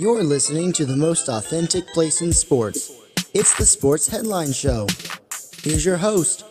You're 0.00 0.24
listening 0.24 0.72
to 0.80 0.86
the 0.86 0.96
most 0.96 1.28
authentic 1.28 1.86
place 1.88 2.22
in 2.22 2.32
sports. 2.32 2.90
It's 3.34 3.54
the 3.58 3.66
Sports 3.66 4.08
Headline 4.08 4.54
Show. 4.54 4.86
Here's 5.62 5.84
your 5.84 5.98
host, 5.98 6.42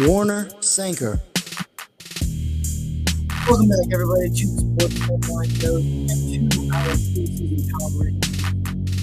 Warner 0.00 0.48
Sanker. 0.62 1.20
Welcome 3.46 3.68
back, 3.68 3.92
everybody, 3.92 4.30
to 4.30 4.46
the 4.46 4.56
Sports 4.56 4.98
Headline 5.04 5.50
Show 5.50 5.76
and 5.76 6.50
to 6.50 6.60
our 6.72 6.96
preseason 7.12 7.68
coverage. 7.76 8.24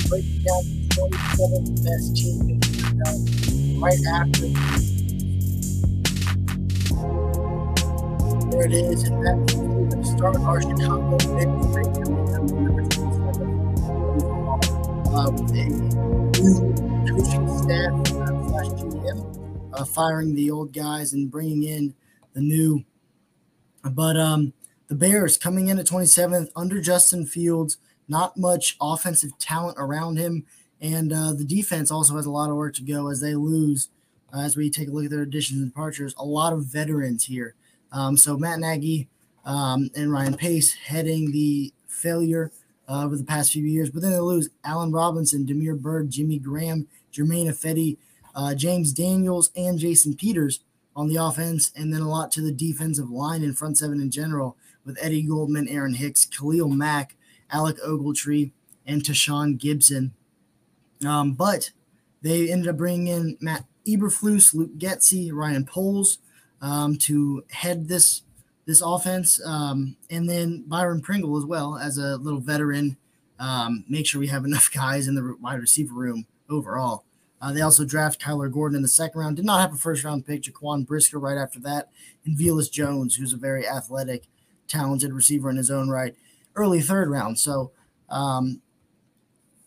Breaking 0.10 0.42
down 0.50 0.66
the 0.66 0.90
27 0.98 1.78
best 1.86 2.18
teams 2.18 2.66
right 3.78 4.02
after. 4.18 4.50
There 8.50 8.66
it 8.66 8.74
is, 8.74 9.04
and 9.04 9.22
that 9.28 9.38
means 9.38 9.54
we're 9.54 9.90
going 9.90 10.02
to 10.02 10.10
start 10.10 10.38
our 10.38 10.60
Chicago 10.60 11.18
27 11.20 12.91
uh, 15.14 15.30
with 15.30 15.52
a 15.52 15.66
new 15.66 16.74
coaching 17.08 17.48
staff 17.58 18.08
slash 18.08 18.68
GM, 18.80 19.74
uh, 19.74 19.86
firing 19.86 20.34
the 20.36 20.50
old 20.50 20.74
guys 20.74 21.14
and 21.14 21.30
bringing 21.30 21.64
in 21.64 21.94
the 22.34 22.40
new. 22.40 22.84
But 23.84 24.18
um, 24.18 24.54
the 24.88 24.96
Bears 24.96 25.38
coming 25.38 25.68
in 25.68 25.80
at 25.80 25.86
27th 25.86 26.50
under 26.56 26.80
Justin 26.80 27.26
Fields, 27.26 27.78
not 28.08 28.38
much 28.38 28.78
offensive 28.80 29.38
talent 29.38 29.78
around 29.78 30.18
him, 30.18 30.46
and 30.80 31.12
uh, 31.12 31.34
the 31.34 31.46
defense 31.46 31.92
also 31.92 32.16
has 32.16 32.26
a 32.26 32.32
lot 32.32 32.50
of 32.50 32.56
work 32.56 32.74
to 32.76 32.84
go 32.84 33.10
as 33.10 33.20
they 33.20 33.36
lose. 33.36 33.90
Uh, 34.34 34.40
as 34.40 34.56
we 34.56 34.70
take 34.70 34.88
a 34.88 34.92
look 34.92 35.06
at 35.06 35.12
their 35.12 35.24
additions 35.24 35.62
and 35.62 35.70
departures, 35.70 36.16
a 36.18 36.26
lot 36.26 36.54
of 36.54 36.66
veterans 36.66 37.26
here. 37.26 37.56
Um, 37.92 38.16
so 38.16 38.38
Matt 38.38 38.60
Nagy 38.60 39.10
um, 39.44 39.90
and 39.94 40.12
Ryan 40.12 40.36
Pace 40.36 40.74
heading 40.74 41.32
the 41.32 41.74
failure 41.88 42.52
uh, 42.92 43.06
over 43.06 43.16
the 43.16 43.24
past 43.24 43.54
few 43.54 43.64
years. 43.64 43.90
But 43.90 44.02
then 44.02 44.12
they 44.12 44.20
lose 44.20 44.50
Allen 44.66 44.92
Robinson, 44.92 45.46
Damiere 45.46 45.76
Byrd, 45.76 46.10
Jimmy 46.10 46.40
Graham, 46.40 46.88
Germain 47.12 47.48
Ifedi, 47.48 47.98
uh, 48.36 48.54
James 48.54 48.92
Daniels, 48.92 49.50
and 49.56 49.80
Jason 49.80 50.16
Peters 50.16 50.60
on 50.96 51.08
the 51.08 51.16
offense, 51.16 51.72
and 51.76 51.94
then 51.94 52.02
a 52.02 52.10
lot 52.10 52.32
to 52.34 52.42
the 52.42 52.52
defensive 52.52 53.10
line 53.10 53.44
and 53.44 53.58
front 53.58 53.78
seven 53.78 54.02
in 54.02 54.12
general 54.12 54.58
with 54.86 54.98
Eddie 55.02 55.22
Goldman, 55.22 55.70
Aaron 55.70 55.94
Hicks, 55.94 56.26
Khalil 56.26 56.68
Mack, 56.68 57.16
Alec 57.50 57.78
Ogletree, 57.82 58.52
and 58.86 59.02
Tashaun 59.02 59.58
Gipson. 59.58 60.12
Um, 61.08 61.34
but 61.34 61.72
they 62.22 62.52
ended 62.52 62.68
up 62.68 62.78
bringing 62.78 63.08
in 63.08 63.38
Matt 63.40 63.66
Eberflus, 63.88 64.54
Luke 64.54 64.78
Getsy, 64.78 65.32
Ryan 65.32 65.66
Poles 65.66 66.20
um, 66.62 66.98
to 67.00 67.44
head 67.52 67.88
this 67.88 68.24
this 68.72 68.82
offense, 68.82 69.40
um, 69.46 69.98
and 70.10 70.30
then 70.30 70.64
Byron 70.66 71.02
Pringle 71.02 71.38
as 71.38 71.46
well 71.46 71.78
as 71.78 71.98
a 71.98 72.16
little 72.18 72.40
veteran. 72.40 72.98
Um, 73.38 73.84
make 73.90 74.08
sure 74.08 74.20
we 74.20 74.28
have 74.28 74.46
enough 74.46 74.72
guys 74.72 75.08
in 75.08 75.16
the 75.16 75.36
wide 75.42 75.60
receiver 75.60 75.94
room 75.94 76.26
overall. 76.50 77.04
Uh, 77.42 77.52
they 77.52 77.62
also 77.62 77.84
draft 77.84 78.22
Kyler 78.22 78.52
Gordon 78.52 78.76
in 78.76 78.82
the 78.82 78.88
second 78.88 79.20
round. 79.20 79.36
Did 79.36 79.46
not 79.46 79.62
have 79.62 79.74
a 79.74 79.78
first 79.78 80.04
round 80.04 80.26
pick. 80.26 80.44
Jaquan 80.44 80.86
Brisker 80.86 81.20
right 81.20 81.38
after 81.38 81.60
that, 81.62 81.90
and 82.26 82.38
Velus 82.38 82.72
Jones, 82.72 83.16
who's 83.16 83.34
a 83.34 83.38
very 83.38 83.68
athletic, 83.68 84.28
talented 84.68 85.12
receiver 85.12 85.50
in 85.50 85.58
his 85.58 85.72
own 85.72 85.90
right, 85.90 86.16
early 86.56 86.82
third 86.82 87.10
round. 87.10 87.40
So, 87.40 87.72
um, 88.10 88.62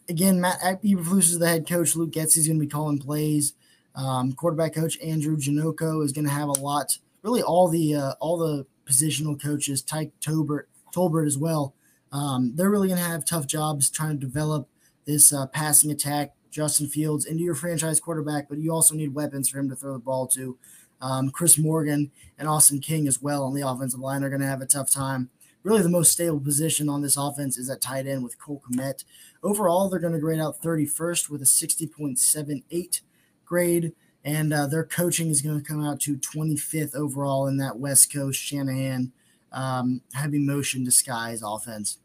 again, 0.09 0.41
Matt 0.41 0.61
Eberflus 0.61 1.31
is 1.31 1.39
the 1.41 1.49
head 1.49 1.69
coach. 1.69 1.97
Luke 1.97 2.13
Getsy 2.13 2.39
is 2.39 2.47
going 2.47 2.59
to 2.59 2.65
be 2.65 2.71
calling 2.71 2.99
plays. 2.99 3.55
Um, 3.97 4.33
quarterback 4.33 4.75
coach 4.75 4.99
Andrew 5.01 5.37
Janocko 5.37 6.05
is 6.05 6.13
going 6.13 6.27
to 6.27 6.33
have 6.33 6.49
a 6.49 6.53
lot. 6.53 6.97
Really, 7.23 7.43
all 7.43 7.69
the 7.69 7.95
uh, 7.95 8.13
all 8.21 8.39
the 8.39 8.67
positional 8.85 9.41
coaches, 9.41 9.83
Tyke 9.83 10.13
Tolbert, 10.21 10.65
Tolbert 10.95 11.27
as 11.27 11.39
well. 11.39 11.75
Um, 12.13 12.53
they're 12.55 12.71
really 12.71 12.89
going 12.89 13.01
to 13.01 13.07
have 13.07 13.25
tough 13.25 13.47
jobs 13.47 13.91
trying 13.91 14.19
to 14.21 14.27
develop 14.27 14.69
this 15.05 15.33
uh, 15.33 15.47
passing 15.47 15.91
attack, 15.91 16.33
Justin 16.51 16.89
Fields, 16.89 17.27
into 17.27 17.43
your 17.43 17.55
franchise 17.55 18.01
quarterback, 18.01 18.49
but 18.49 18.59
you 18.59 18.73
also 18.73 18.95
need 18.95 19.15
weapons 19.15 19.49
for 19.49 19.59
him 19.59 19.69
to 19.69 19.77
throw 19.77 19.95
the 19.95 19.99
ball 19.99 20.27
to. 20.29 20.57
Um, 21.01 21.31
Chris 21.31 21.59
Morgan 21.59 22.13
and 22.39 22.49
Austin 22.49 22.81
King 22.81 23.07
as 23.09 23.21
well 23.21 23.43
on 23.43 23.55
the 23.55 23.67
offensive 23.67 24.01
line 24.01 24.23
are 24.23 24.31
going 24.31 24.41
to 24.41 24.47
have 24.47 24.63
a 24.63 24.67
tough 24.67 24.91
time. 24.91 25.31
Really, 25.65 25.83
the 25.83 25.89
most 25.89 26.13
stable 26.13 26.41
position 26.41 26.89
on 26.89 27.03
this 27.03 27.17
offense 27.17 27.59
is 27.59 27.71
at 27.71 27.81
tight 27.81 28.07
end 28.07 28.23
with 28.23 28.39
Cole 28.39 28.63
Kmet. 28.71 29.05
Overall, 29.43 29.89
they're 29.89 29.99
going 29.99 30.13
to 30.13 30.19
grade 30.19 30.39
out 30.39 30.63
31st 30.63 31.31
with 31.31 31.43
a 31.43 31.47
60.78 31.47 33.01
grade 33.45 33.93
and 34.25 34.53
uh, 34.53 34.67
their 34.67 34.85
coaching 34.85 35.29
is 35.29 35.43
going 35.43 35.61
to 35.61 35.67
come 35.67 35.85
out 35.85 36.01
to 36.01 36.17
25th 36.17 36.95
overall 36.95 37.47
in 37.47 37.59
that 37.59 37.79
West 37.79 38.13
Coast 38.13 38.41
Shanahan 38.41 39.13
um, 39.53 40.01
heavy 40.15 40.39
motion 40.39 40.83
disguise 40.83 41.43
offense 41.45 41.99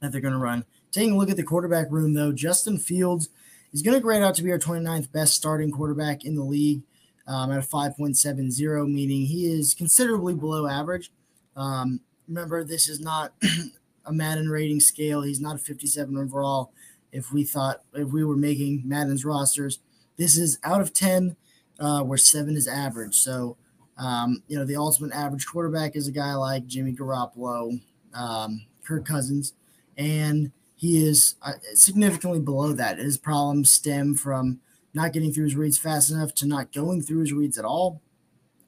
that 0.00 0.12
they're 0.12 0.20
going 0.20 0.34
to 0.34 0.38
run. 0.38 0.64
Taking 0.90 1.12
a 1.12 1.16
look 1.16 1.30
at 1.30 1.36
the 1.36 1.42
quarterback 1.42 1.86
room, 1.90 2.14
though, 2.14 2.32
Justin 2.32 2.78
Fields 2.78 3.28
is 3.72 3.82
going 3.82 3.94
to 3.94 4.00
grade 4.00 4.22
out 4.22 4.34
to 4.36 4.42
be 4.42 4.52
our 4.52 4.58
29th 4.58 5.12
best 5.12 5.34
starting 5.34 5.70
quarterback 5.70 6.24
in 6.24 6.34
the 6.34 6.42
league 6.42 6.82
um, 7.26 7.50
at 7.50 7.58
a 7.58 7.66
5.70, 7.66 8.90
meaning 8.90 9.26
he 9.26 9.46
is 9.46 9.74
considerably 9.74 10.34
below 10.34 10.66
average. 10.66 11.12
Um, 11.56 12.00
remember, 12.28 12.64
this 12.64 12.88
is 12.88 13.00
not 13.00 13.32
a 14.04 14.12
Madden 14.12 14.48
rating 14.48 14.80
scale. 14.80 15.22
He's 15.22 15.40
not 15.40 15.56
a 15.56 15.58
57 15.58 16.16
overall. 16.16 16.72
If 17.12 17.32
we 17.32 17.44
thought, 17.44 17.82
if 17.94 18.10
we 18.10 18.24
were 18.24 18.36
making 18.36 18.82
Madden's 18.84 19.24
rosters, 19.24 19.78
this 20.16 20.36
is 20.36 20.58
out 20.62 20.80
of 20.80 20.92
10, 20.92 21.36
uh, 21.78 22.02
where 22.02 22.18
seven 22.18 22.56
is 22.56 22.66
average. 22.66 23.16
So, 23.16 23.56
um, 23.98 24.42
you 24.48 24.58
know, 24.58 24.64
the 24.64 24.76
ultimate 24.76 25.12
average 25.12 25.46
quarterback 25.46 25.96
is 25.96 26.08
a 26.08 26.12
guy 26.12 26.34
like 26.34 26.66
Jimmy 26.66 26.92
Garoppolo, 26.92 27.80
um, 28.14 28.66
Kirk 28.84 29.04
Cousins, 29.04 29.54
and 29.96 30.52
he 30.74 31.06
is 31.06 31.36
uh, 31.42 31.54
significantly 31.74 32.40
below 32.40 32.72
that. 32.72 32.98
His 32.98 33.18
problems 33.18 33.72
stem 33.72 34.14
from 34.14 34.60
not 34.92 35.12
getting 35.12 35.32
through 35.32 35.44
his 35.44 35.56
reads 35.56 35.78
fast 35.78 36.10
enough 36.10 36.34
to 36.34 36.46
not 36.46 36.72
going 36.72 37.02
through 37.02 37.20
his 37.20 37.32
reads 37.32 37.58
at 37.58 37.64
all, 37.64 38.02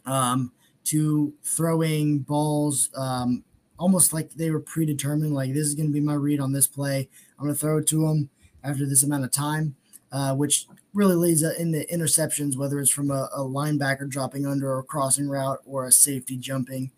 um, 0.06 0.52
to 0.84 1.34
throwing 1.42 2.20
balls 2.20 2.90
um, 2.94 3.44
almost 3.78 4.12
like 4.12 4.30
they 4.32 4.50
were 4.50 4.60
predetermined. 4.60 5.34
Like 5.34 5.52
this 5.52 5.66
is 5.66 5.74
going 5.74 5.88
to 5.88 5.92
be 5.92 6.00
my 6.00 6.14
read 6.14 6.40
on 6.40 6.52
this 6.52 6.66
play. 6.66 7.08
I'm 7.38 7.44
going 7.44 7.54
to 7.54 7.60
throw 7.60 7.78
it 7.78 7.86
to 7.88 8.06
him 8.06 8.30
after 8.64 8.86
this 8.86 9.02
amount 9.02 9.24
of 9.24 9.30
time 9.30 9.76
uh, 10.12 10.34
which 10.34 10.66
really 10.94 11.14
leads 11.14 11.42
into 11.42 11.84
interceptions, 11.92 12.56
whether 12.56 12.80
it's 12.80 12.90
from 12.90 13.10
a, 13.10 13.28
a, 13.34 13.40
linebacker 13.40 14.08
dropping 14.08 14.46
under 14.46 14.72
or 14.72 14.82
crossing 14.82 15.28
route 15.28 15.58
or 15.66 15.86
a 15.86 15.92
safety 15.92 16.36
jumping 16.36 16.90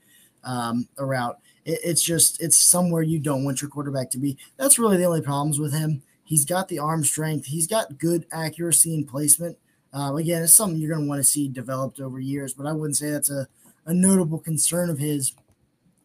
um, 0.45 0.89
a 0.99 1.05
route. 1.05 1.39
It, 1.65 1.81
it's 1.83 2.03
just 2.03 2.41
it's 2.41 2.59
somewhere 2.59 3.03
you 3.03 3.19
don't 3.19 3.45
want 3.45 3.61
your 3.61 3.71
quarterback 3.71 4.11
to 4.11 4.19
be. 4.19 4.39
That's 4.57 4.79
really 4.79 4.97
the 4.97 5.05
only 5.05 5.23
problems 5.23 5.59
with 5.59 5.73
him. 5.73 6.03
He's 6.25 6.45
got 6.45 6.69
the 6.69 6.79
arm 6.79 7.05
strength. 7.05 7.47
He's 7.47 7.67
got 7.67 7.99
good 7.99 8.27
accuracy 8.33 8.95
and 8.95 9.07
placement. 9.07 9.59
Uh, 9.93 10.15
again, 10.15 10.45
it's 10.45 10.55
something 10.55 10.79
you're 10.79 10.93
going 10.95 11.05
to 11.05 11.09
want 11.09 11.19
to 11.19 11.29
see 11.29 11.49
developed 11.49 11.99
over 12.01 12.21
years, 12.21 12.55
but 12.55 12.67
I 12.67 12.73
wouldn't 12.73 12.97
say 12.97 13.11
that's 13.11 13.31
a, 13.31 13.49
a 13.87 13.93
notable 13.93 14.39
concern 14.39 14.89
of 14.89 14.99
his. 14.99 15.35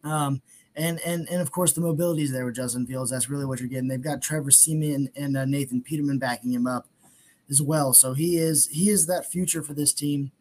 Um, 0.02 0.42
and 0.74 1.00
and 1.06 1.26
and 1.30 1.40
of 1.40 1.50
course 1.50 1.72
the 1.72 1.80
mobility 1.80 2.22
is 2.22 2.32
there 2.32 2.44
with 2.44 2.56
Justin 2.56 2.86
Fields. 2.86 3.10
That's 3.10 3.30
really 3.30 3.46
what 3.46 3.60
you're 3.60 3.68
getting. 3.68 3.88
They've 3.88 4.00
got 4.00 4.20
Trevor 4.20 4.50
Siemian 4.50 5.08
and, 5.16 5.24
and 5.24 5.36
uh, 5.36 5.44
Nathan 5.44 5.82
Peterman 5.82 6.18
backing 6.18 6.52
him 6.52 6.66
up 6.66 6.86
as 7.50 7.62
well. 7.62 7.92
So 7.92 8.14
he 8.14 8.36
is 8.36 8.66
he 8.68 8.90
is 8.90 9.06
that 9.06 9.30
future 9.30 9.62
for 9.62 9.74
this 9.74 9.92
team. 9.92 10.32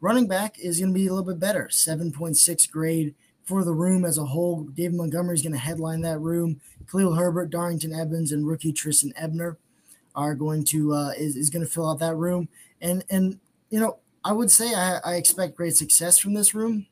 Running 0.00 0.28
back 0.28 0.58
is 0.58 0.80
going 0.80 0.92
to 0.92 0.98
be 0.98 1.06
a 1.06 1.10
little 1.14 1.24
bit 1.24 1.40
better, 1.40 1.68
7.6 1.70 2.70
grade 2.70 3.14
for 3.44 3.64
the 3.64 3.72
room 3.72 4.04
as 4.04 4.18
a 4.18 4.26
whole. 4.26 4.64
David 4.64 4.96
Montgomery 4.96 5.34
is 5.34 5.42
going 5.42 5.52
to 5.52 5.58
headline 5.58 6.02
that 6.02 6.18
room. 6.18 6.60
Khalil 6.90 7.14
Herbert, 7.14 7.50
Darrynton 7.50 7.98
Evans, 7.98 8.32
and 8.32 8.46
rookie 8.46 8.72
Trestan 8.72 9.12
Ebner 9.16 9.56
are 10.14 10.34
going 10.34 10.64
to 10.64 10.92
uh, 10.92 11.12
is, 11.16 11.36
is 11.36 11.50
going 11.50 11.64
to 11.64 11.70
fill 11.70 11.90
out 11.90 11.98
that 12.00 12.16
room. 12.16 12.48
And 12.80 13.04
and 13.10 13.38
you 13.70 13.80
know 13.80 13.98
I 14.24 14.32
would 14.32 14.50
say 14.50 14.74
I, 14.74 14.98
I 15.04 15.14
expect 15.14 15.56
great 15.56 15.76
success 15.76 16.18
from 16.18 16.34
this 16.34 16.54
room, 16.54 16.86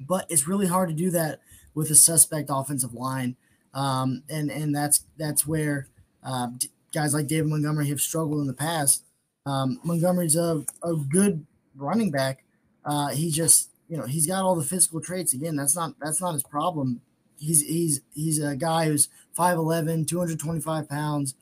but 0.00 0.26
it's 0.28 0.48
really 0.48 0.66
hard 0.66 0.88
to 0.88 0.94
do 0.94 1.10
that 1.10 1.40
with 1.74 1.90
a 1.90 1.94
suspect 1.94 2.48
offensive 2.50 2.94
line. 2.94 3.36
Um, 3.74 4.22
and 4.28 4.50
and 4.50 4.74
that's 4.74 5.04
that's 5.18 5.46
where 5.46 5.88
uh, 6.22 6.48
guys 6.96 7.12
like 7.12 7.26
David 7.26 7.48
Montgomery 7.48 7.88
have 7.88 8.00
struggled 8.00 8.40
in 8.40 8.46
the 8.46 8.54
past. 8.54 9.04
Um, 9.44 9.78
Montgomery's 9.84 10.34
a, 10.34 10.64
a 10.82 10.94
good 10.94 11.46
running 11.76 12.10
back. 12.10 12.42
Uh, 12.84 13.08
he 13.08 13.30
just, 13.30 13.68
you 13.88 13.98
know, 13.98 14.06
he's 14.06 14.26
got 14.26 14.42
all 14.42 14.56
the 14.56 14.64
physical 14.64 15.00
traits. 15.02 15.34
Again, 15.34 15.56
that's 15.56 15.76
not 15.76 15.94
that's 16.00 16.22
not 16.22 16.32
his 16.32 16.42
problem. 16.42 17.02
He's 17.38 17.62
he's 17.62 18.00
he's 18.14 18.38
a 18.42 18.56
guy 18.56 18.86
who's 18.86 19.08
5'11, 19.38 20.08
225 20.08 20.88
pounds, 20.88 21.34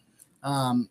um, 0.42 0.88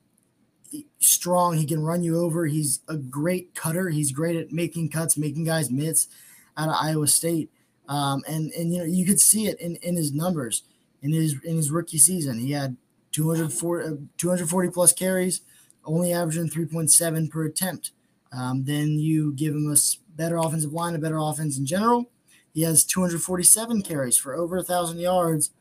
strong. 1.00 1.58
He 1.58 1.66
can 1.66 1.84
run 1.84 2.02
you 2.02 2.18
over. 2.18 2.46
He's 2.46 2.80
a 2.88 2.96
great 2.96 3.54
cutter. 3.54 3.90
He's 3.90 4.14
great 4.14 4.38
at 4.38 4.54
making 4.54 4.90
cuts, 4.90 5.18
making 5.18 5.44
guys 5.44 5.70
miss 5.70 6.08
out 6.56 6.70
of 6.70 6.76
Iowa 6.80 7.08
State. 7.08 7.52
Um, 7.90 8.24
and 8.28 8.50
and 8.54 8.72
you 8.72 8.80
know 8.80 8.86
you 8.86 9.06
could 9.06 9.20
see 9.20 9.48
it 9.48 9.60
in, 9.60 9.76
in 9.78 9.98
his 9.98 10.14
numbers 10.14 10.64
in 11.02 11.12
his 11.12 11.36
in 11.44 11.58
his 11.58 11.70
rookie 11.70 11.98
season. 11.98 12.40
He 12.40 12.52
had 12.52 12.78
240, 13.14 13.88
uh, 13.88 13.96
240 14.18 14.70
plus 14.70 14.92
carries, 14.92 15.42
only 15.86 16.12
averaging 16.12 16.50
3.7 16.50 17.30
per 17.30 17.46
attempt. 17.46 17.92
Um, 18.32 18.66
then 18.66 19.00
you 19.00 19.32
give 19.34 19.54
him 19.54 19.72
a 19.72 19.78
better 20.16 20.38
offensive 20.38 20.74
line, 20.74 20.96
a 20.96 21.00
better 21.00 21.20
offense 21.20 21.58
in 21.58 21.66
general. 21.66 22.10
He 22.54 22.64
has 22.64 22.84
247 22.84 23.82
carries 23.84 24.18
for 24.18 24.36
over 24.36 24.58
a 24.58 24.64
thousand 24.64 25.00
yards, 25.00 25.52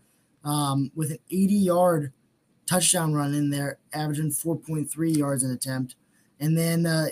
um, 0.45 0.91
with 0.95 1.11
an 1.11 1.19
80 1.31 1.55
yard 1.55 2.13
touchdown 2.67 3.15
run 3.15 3.35
in 3.35 3.51
there, 3.51 3.79
averaging 3.93 4.31
4.3 4.31 5.17
yards 5.17 5.43
an 5.43 5.53
attempt. 5.53 5.95
And 6.41 6.59
then 6.59 6.87
uh, 6.87 7.07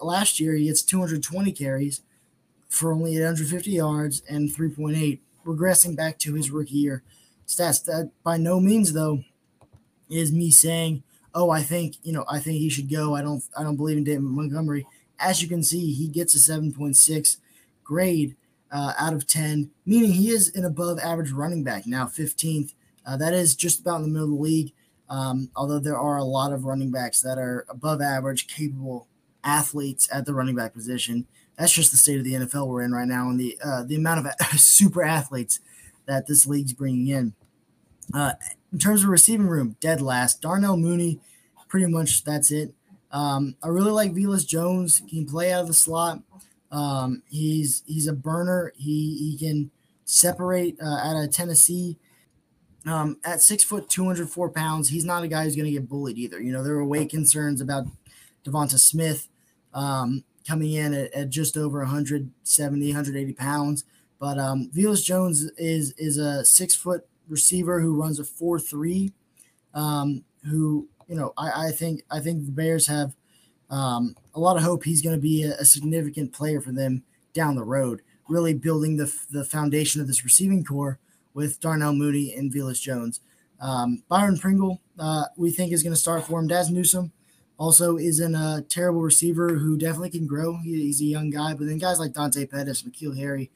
last 0.00 0.40
year, 0.40 0.54
he 0.54 0.64
gets 0.64 0.82
220 0.82 1.52
carries 1.52 2.02
for 2.68 2.92
only 2.92 3.16
850 3.16 3.70
yards 3.70 4.22
and 4.28 4.48
3.8, 4.48 5.20
regressing 5.44 5.94
back 5.94 6.18
to 6.20 6.34
his 6.34 6.50
rookie 6.50 6.78
year 6.78 7.02
stats. 7.46 7.84
That 7.84 8.10
by 8.24 8.38
no 8.38 8.60
means, 8.60 8.92
though, 8.92 9.24
is 10.12 10.32
me 10.32 10.50
saying, 10.50 11.02
"Oh, 11.34 11.50
I 11.50 11.62
think 11.62 11.96
you 12.02 12.12
know, 12.12 12.24
I 12.28 12.38
think 12.38 12.58
he 12.58 12.68
should 12.68 12.90
go." 12.90 13.14
I 13.14 13.22
don't, 13.22 13.42
I 13.56 13.62
don't 13.62 13.76
believe 13.76 13.96
in 13.96 14.04
David 14.04 14.22
Montgomery. 14.22 14.86
As 15.18 15.42
you 15.42 15.48
can 15.48 15.62
see, 15.62 15.92
he 15.92 16.08
gets 16.08 16.34
a 16.34 16.52
7.6 16.52 17.36
grade 17.84 18.36
uh, 18.72 18.92
out 18.98 19.12
of 19.12 19.26
10, 19.26 19.70
meaning 19.86 20.12
he 20.12 20.30
is 20.30 20.54
an 20.56 20.64
above 20.64 20.98
average 20.98 21.30
running 21.30 21.62
back. 21.62 21.86
Now, 21.86 22.06
15th. 22.06 22.74
Uh, 23.04 23.16
that 23.16 23.34
is 23.34 23.54
just 23.54 23.80
about 23.80 23.96
in 23.96 24.02
the 24.02 24.08
middle 24.08 24.24
of 24.24 24.36
the 24.36 24.42
league. 24.42 24.72
Um, 25.08 25.50
although 25.54 25.78
there 25.78 25.98
are 25.98 26.16
a 26.16 26.24
lot 26.24 26.52
of 26.52 26.64
running 26.64 26.90
backs 26.90 27.20
that 27.20 27.36
are 27.36 27.66
above 27.68 28.00
average, 28.00 28.46
capable 28.46 29.08
athletes 29.44 30.08
at 30.12 30.24
the 30.24 30.34
running 30.34 30.54
back 30.54 30.72
position. 30.72 31.26
That's 31.58 31.72
just 31.72 31.90
the 31.90 31.98
state 31.98 32.18
of 32.18 32.24
the 32.24 32.34
NFL 32.34 32.68
we're 32.68 32.82
in 32.82 32.92
right 32.92 33.06
now, 33.06 33.28
and 33.28 33.38
the 33.38 33.58
uh, 33.62 33.82
the 33.82 33.96
amount 33.96 34.26
of 34.26 34.32
super 34.58 35.02
athletes 35.02 35.60
that 36.06 36.26
this 36.26 36.46
league's 36.46 36.72
bringing 36.72 37.08
in. 37.08 37.34
Uh, 38.14 38.32
in 38.72 38.78
terms 38.78 39.02
of 39.02 39.10
receiving 39.10 39.46
room, 39.46 39.76
dead 39.80 40.00
last. 40.00 40.40
Darnell 40.40 40.76
Mooney, 40.76 41.20
pretty 41.68 41.86
much 41.86 42.24
that's 42.24 42.50
it. 42.50 42.72
Um, 43.10 43.56
I 43.62 43.68
really 43.68 43.90
like 43.90 44.14
Velus 44.14 44.46
Jones. 44.46 45.02
He 45.06 45.18
can 45.18 45.30
play 45.30 45.52
out 45.52 45.62
of 45.62 45.66
the 45.68 45.74
slot. 45.74 46.22
Um, 46.70 47.22
he's 47.28 47.82
he's 47.86 48.06
a 48.06 48.14
burner. 48.14 48.72
He 48.76 49.16
he 49.18 49.36
can 49.38 49.70
separate 50.04 50.78
uh, 50.80 50.96
out 50.96 51.22
of 51.22 51.30
Tennessee. 51.30 51.98
Um, 52.84 53.18
at 53.24 53.40
six 53.42 53.62
foot, 53.62 53.88
204 53.88 54.50
pounds, 54.50 54.88
he's 54.88 55.04
not 55.04 55.22
a 55.22 55.28
guy 55.28 55.44
who's 55.44 55.54
going 55.54 55.66
to 55.66 55.70
get 55.70 55.88
bullied 55.88 56.18
either. 56.18 56.40
You 56.40 56.52
know, 56.52 56.64
there 56.64 56.74
were 56.74 56.84
weight 56.84 57.10
concerns 57.10 57.60
about 57.60 57.86
Devonta 58.44 58.76
Smith 58.76 59.28
um, 59.72 60.24
coming 60.48 60.72
in 60.72 60.92
at, 60.92 61.12
at, 61.12 61.30
just 61.30 61.56
over 61.56 61.78
170, 61.78 62.86
180 62.88 63.32
pounds. 63.34 63.84
But 64.18 64.38
um, 64.38 64.70
Jones 64.74 65.42
is 65.56 65.92
is 65.92 66.16
a 66.16 66.44
six 66.44 66.74
foot 66.74 67.06
receiver 67.28 67.80
who 67.80 68.00
runs 68.00 68.18
a 68.18 68.24
four 68.24 68.58
three. 68.58 69.12
Um, 69.74 70.24
who 70.48 70.88
you 71.08 71.14
know, 71.14 71.32
I, 71.36 71.68
I 71.68 71.70
think 71.72 72.02
I 72.10 72.20
think 72.20 72.44
the 72.44 72.52
Bears 72.52 72.86
have 72.86 73.14
um, 73.70 74.14
a 74.34 74.40
lot 74.40 74.56
of 74.56 74.62
hope 74.62 74.84
he's 74.84 75.02
going 75.02 75.16
to 75.16 75.22
be 75.22 75.44
a, 75.44 75.54
a, 75.56 75.64
significant 75.64 76.32
player 76.32 76.60
for 76.60 76.72
them 76.72 77.04
down 77.32 77.54
the 77.54 77.64
road. 77.64 78.02
Really 78.28 78.54
building 78.54 78.96
the 78.96 79.12
the 79.30 79.44
foundation 79.44 80.00
of 80.00 80.06
this 80.06 80.24
receiving 80.24 80.64
core 80.64 80.98
with 81.34 81.60
Darnell 81.60 81.94
Mooney 81.94 82.34
and 82.34 82.52
Velus 82.52 82.80
Jones. 82.80 83.20
Um, 83.60 84.02
Byron 84.08 84.38
Pringle, 84.38 84.80
uh, 84.98 85.24
we 85.36 85.50
think 85.50 85.72
is 85.72 85.82
going 85.82 85.94
to 85.94 86.00
start 86.00 86.24
for 86.24 86.40
him. 86.40 86.48
Dazz 86.48 86.70
Newsome 86.70 87.12
also 87.58 87.96
isn't 87.96 88.34
a 88.34 88.64
terrible 88.68 89.02
receiver 89.02 89.54
who 89.54 89.76
definitely 89.76 90.10
can 90.10 90.26
grow. 90.26 90.58
He, 90.58 90.82
he's 90.82 91.00
a 91.00 91.04
young 91.04 91.30
guy, 91.30 91.54
but 91.54 91.66
then 91.66 91.78
guys 91.78 92.00
like 92.00 92.12
Dante 92.12 92.44
Pettis, 92.44 92.82
N'Keal 92.82 93.16
Harry, 93.16 93.50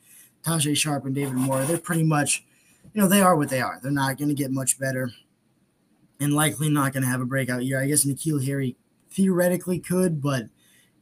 Tajae 0.45 0.77
Sharpe, 0.77 1.07
and 1.07 1.15
David 1.15 1.35
Moore, 1.35 1.65
they're 1.65 1.79
pretty 1.79 2.05
much, 2.05 2.45
you 2.97 3.03
know, 3.03 3.09
they 3.09 3.21
are 3.21 3.37
what 3.37 3.51
they 3.51 3.61
are. 3.61 3.79
They're 3.83 3.93
not 3.93 4.17
going 4.17 4.31
to 4.31 4.35
get 4.35 4.51
much 4.51 4.79
better 4.79 5.11
and 6.19 6.33
likely 6.33 6.71
not 6.71 6.95
going 6.95 7.03
to 7.03 7.09
have 7.11 7.21
a 7.21 7.27
breakout 7.27 7.63
year. 7.63 7.79
I 7.79 7.87
guess 7.87 8.07
N'Keal 8.07 8.47
Harry 8.47 8.75
theoretically 9.11 9.79
could, 9.79 10.23
but 10.23 10.45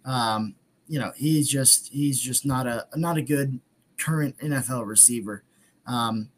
um, 0.04 0.56
you 0.88 0.98
know, 0.98 1.12
he's 1.14 1.48
just 1.48 1.92
he's 1.92 2.20
just 2.20 2.44
not 2.44 2.66
a 2.66 2.88
not 2.96 3.16
a 3.16 3.22
good 3.22 3.60
current 3.96 4.36
NFL 4.38 4.84
receiver. 4.88 5.44
Um, 5.86 6.30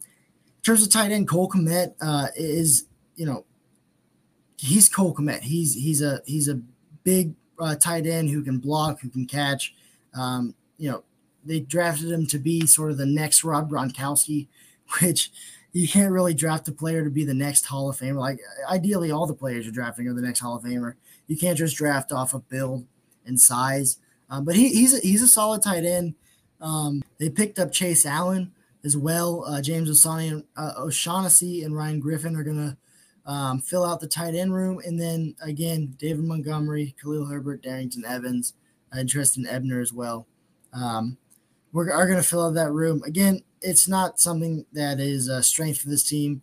in 0.58 0.62
terms 0.62 0.82
of 0.82 0.90
tight 0.90 1.10
end, 1.10 1.26
Cole 1.26 1.48
Kmet 1.48 1.94
uh, 2.02 2.28
is 2.36 2.84
you 3.14 3.24
know 3.24 3.46
he's 4.58 4.90
Cole 4.90 5.14
Kmet. 5.14 5.40
He's 5.40 5.72
he's 5.72 6.02
a 6.02 6.20
he's 6.26 6.48
a 6.48 6.60
big 7.02 7.32
uh, 7.58 7.76
tight 7.76 8.06
end 8.06 8.28
who 8.28 8.42
can 8.42 8.58
block, 8.58 9.00
who 9.00 9.08
can 9.08 9.24
catch. 9.24 9.74
Um, 10.12 10.54
you 10.76 10.90
know, 10.90 11.04
they 11.46 11.60
drafted 11.60 12.10
him 12.10 12.26
to 12.26 12.38
be 12.38 12.66
sort 12.66 12.90
of 12.90 12.98
the 12.98 13.06
next 13.06 13.42
Rob 13.42 13.70
Gronkowski, 13.70 14.48
which 15.00 15.30
you 15.72 15.86
can't 15.86 16.12
really 16.12 16.34
draft 16.34 16.68
a 16.68 16.72
player 16.72 17.04
to 17.04 17.10
be 17.10 17.24
the 17.24 17.34
next 17.34 17.66
Hall 17.66 17.90
of 17.90 17.96
Famer. 17.96 18.18
Like 18.18 18.40
ideally, 18.68 19.10
all 19.10 19.26
the 19.26 19.34
players 19.34 19.64
you're 19.64 19.74
drafting 19.74 20.08
are 20.08 20.14
the 20.14 20.22
next 20.22 20.40
Hall 20.40 20.56
of 20.56 20.62
Famer. 20.62 20.94
You 21.26 21.36
can't 21.36 21.58
just 21.58 21.76
draft 21.76 22.12
off 22.12 22.34
of 22.34 22.48
build 22.48 22.86
and 23.26 23.40
size. 23.40 23.98
Um, 24.30 24.44
but 24.44 24.56
he, 24.56 24.70
he's 24.70 24.94
a, 24.94 25.00
he's 25.00 25.22
a 25.22 25.28
solid 25.28 25.62
tight 25.62 25.84
end. 25.84 26.14
Um, 26.60 27.02
they 27.18 27.28
picked 27.28 27.58
up 27.58 27.72
Chase 27.72 28.06
Allen 28.06 28.52
as 28.84 28.96
well. 28.96 29.44
Uh, 29.44 29.60
James 29.60 29.90
Osani, 29.90 30.44
uh, 30.56 30.72
O'Shaughnessy 30.78 31.62
and 31.62 31.76
Ryan 31.76 32.00
Griffin 32.00 32.36
are 32.36 32.44
to 32.44 32.76
um, 33.26 33.60
fill 33.60 33.84
out 33.84 34.00
the 34.00 34.06
tight 34.06 34.34
end 34.34 34.54
room. 34.54 34.80
And 34.84 35.00
then 35.00 35.34
again, 35.42 35.94
David 35.98 36.24
Montgomery, 36.24 36.94
Khalil 37.02 37.26
Herbert, 37.26 37.62
Darrynton 37.62 38.04
Evans, 38.04 38.54
and 38.92 39.08
Trestan 39.08 39.46
Ebner 39.46 39.80
as 39.80 39.92
well. 39.92 40.26
Um, 40.72 41.18
we 41.72 41.90
are 41.90 42.06
going 42.06 42.20
to 42.20 42.28
fill 42.28 42.46
out 42.46 42.54
that 42.54 42.72
room. 42.72 43.02
Again, 43.04 43.42
it's 43.60 43.88
not 43.88 44.20
something 44.20 44.66
that 44.72 45.00
is 45.00 45.28
a 45.28 45.42
strength 45.42 45.80
for 45.80 45.88
this 45.88 46.08
team. 46.08 46.42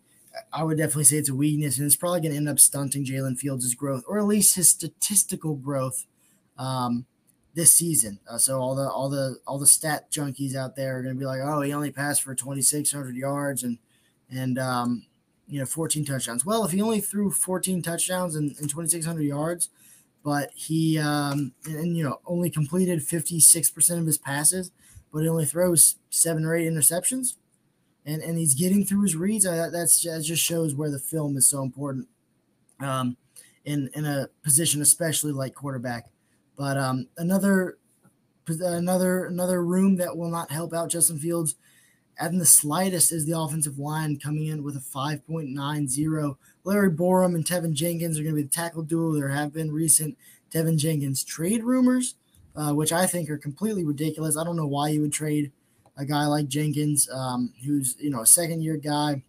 I 0.52 0.64
would 0.64 0.78
definitely 0.78 1.04
say 1.04 1.16
it's 1.16 1.28
a 1.28 1.34
weakness, 1.34 1.78
and 1.78 1.86
it's 1.86 1.96
probably 1.96 2.20
going 2.20 2.32
to 2.32 2.36
end 2.36 2.48
up 2.48 2.58
stunting 2.58 3.04
Jalen 3.04 3.38
Fields' 3.38 3.74
growth, 3.74 4.04
or 4.08 4.18
at 4.18 4.24
least 4.24 4.56
his 4.56 4.68
statistical 4.68 5.54
growth 5.54 6.06
um, 6.58 7.06
this 7.54 7.74
season. 7.74 8.18
Uh, 8.28 8.38
so 8.38 8.60
all 8.60 8.74
the 8.74 8.88
all 8.90 9.08
the 9.08 9.38
all 9.46 9.58
the 9.58 9.66
stat 9.66 10.10
junkies 10.10 10.54
out 10.54 10.76
there 10.76 10.98
are 10.98 11.02
going 11.02 11.14
to 11.14 11.18
be 11.18 11.26
like, 11.26 11.40
oh, 11.42 11.60
he 11.60 11.72
only 11.72 11.92
passed 11.92 12.22
for 12.22 12.34
2,600 12.34 13.16
yards 13.16 13.62
and 13.62 13.78
and 14.30 14.58
um, 14.58 15.06
you 15.46 15.60
know 15.60 15.66
14 15.66 16.04
touchdowns. 16.04 16.44
Well, 16.44 16.64
if 16.64 16.72
he 16.72 16.82
only 16.82 17.00
threw 17.00 17.30
14 17.30 17.82
touchdowns 17.82 18.34
and, 18.34 18.56
and 18.58 18.68
2,600 18.68 19.22
yards, 19.22 19.68
but 20.24 20.50
he 20.54 20.98
um, 20.98 21.52
and, 21.64 21.76
and, 21.76 21.96
you 21.96 22.04
know 22.04 22.20
only 22.26 22.50
completed 22.50 23.00
56% 23.00 23.98
of 23.98 24.06
his 24.06 24.18
passes, 24.18 24.70
but 25.14 25.22
he 25.22 25.28
only 25.28 25.46
throws 25.46 25.96
seven 26.10 26.44
or 26.44 26.54
eight 26.54 26.70
interceptions 26.70 27.36
and 28.06 28.22
and 28.22 28.38
he's 28.38 28.54
getting 28.54 28.84
through 28.84 29.02
his 29.02 29.16
reads. 29.16 29.46
Uh, 29.46 29.70
that's 29.72 30.02
that 30.02 30.22
just 30.22 30.42
shows 30.42 30.74
where 30.74 30.90
the 30.90 30.98
film 30.98 31.36
is 31.36 31.48
so 31.48 31.62
important, 31.62 32.08
um, 32.80 33.16
in 33.64 33.90
in 33.94 34.04
a 34.04 34.28
position 34.42 34.82
especially 34.82 35.32
like 35.32 35.54
quarterback. 35.54 36.06
But 36.56 36.76
um, 36.76 37.08
another 37.16 37.78
another 38.46 39.24
another 39.24 39.64
room 39.64 39.96
that 39.96 40.16
will 40.16 40.30
not 40.30 40.50
help 40.50 40.74
out 40.74 40.90
Justin 40.90 41.18
Fields 41.18 41.56
at 42.18 42.32
the 42.32 42.46
slightest 42.46 43.10
is 43.10 43.26
the 43.26 43.36
offensive 43.38 43.78
line 43.78 44.18
coming 44.18 44.46
in 44.46 44.62
with 44.62 44.76
a 44.76 44.78
5.90. 44.78 46.36
Larry 46.62 46.88
Borom 46.88 47.34
and 47.34 47.44
Teven 47.44 47.72
Jenkins 47.72 48.20
are 48.20 48.22
going 48.22 48.36
to 48.36 48.40
be 48.40 48.46
the 48.46 48.48
tackle 48.48 48.82
duo. 48.82 49.12
There 49.12 49.30
have 49.30 49.52
been 49.52 49.72
recent 49.72 50.16
Teven 50.48 50.76
Jenkins 50.76 51.24
trade 51.24 51.64
rumors, 51.64 52.14
uh, 52.56 52.72
which 52.72 52.92
I 52.92 53.06
think 53.06 53.30
are 53.30 53.38
completely 53.38 53.84
ridiculous. 53.84 54.36
I 54.36 54.44
don't 54.44 54.56
know 54.56 54.66
why 54.66 54.88
you 54.88 55.00
would 55.00 55.12
trade 55.12 55.52
a 55.96 56.04
guy 56.04 56.26
like 56.26 56.48
Jenkins, 56.48 57.08
um, 57.10 57.52
who's 57.64 57.96
you 57.98 58.10
know 58.10 58.22
a 58.22 58.26
second 58.26 58.62
year 58.62 58.76
guy, 58.76 59.22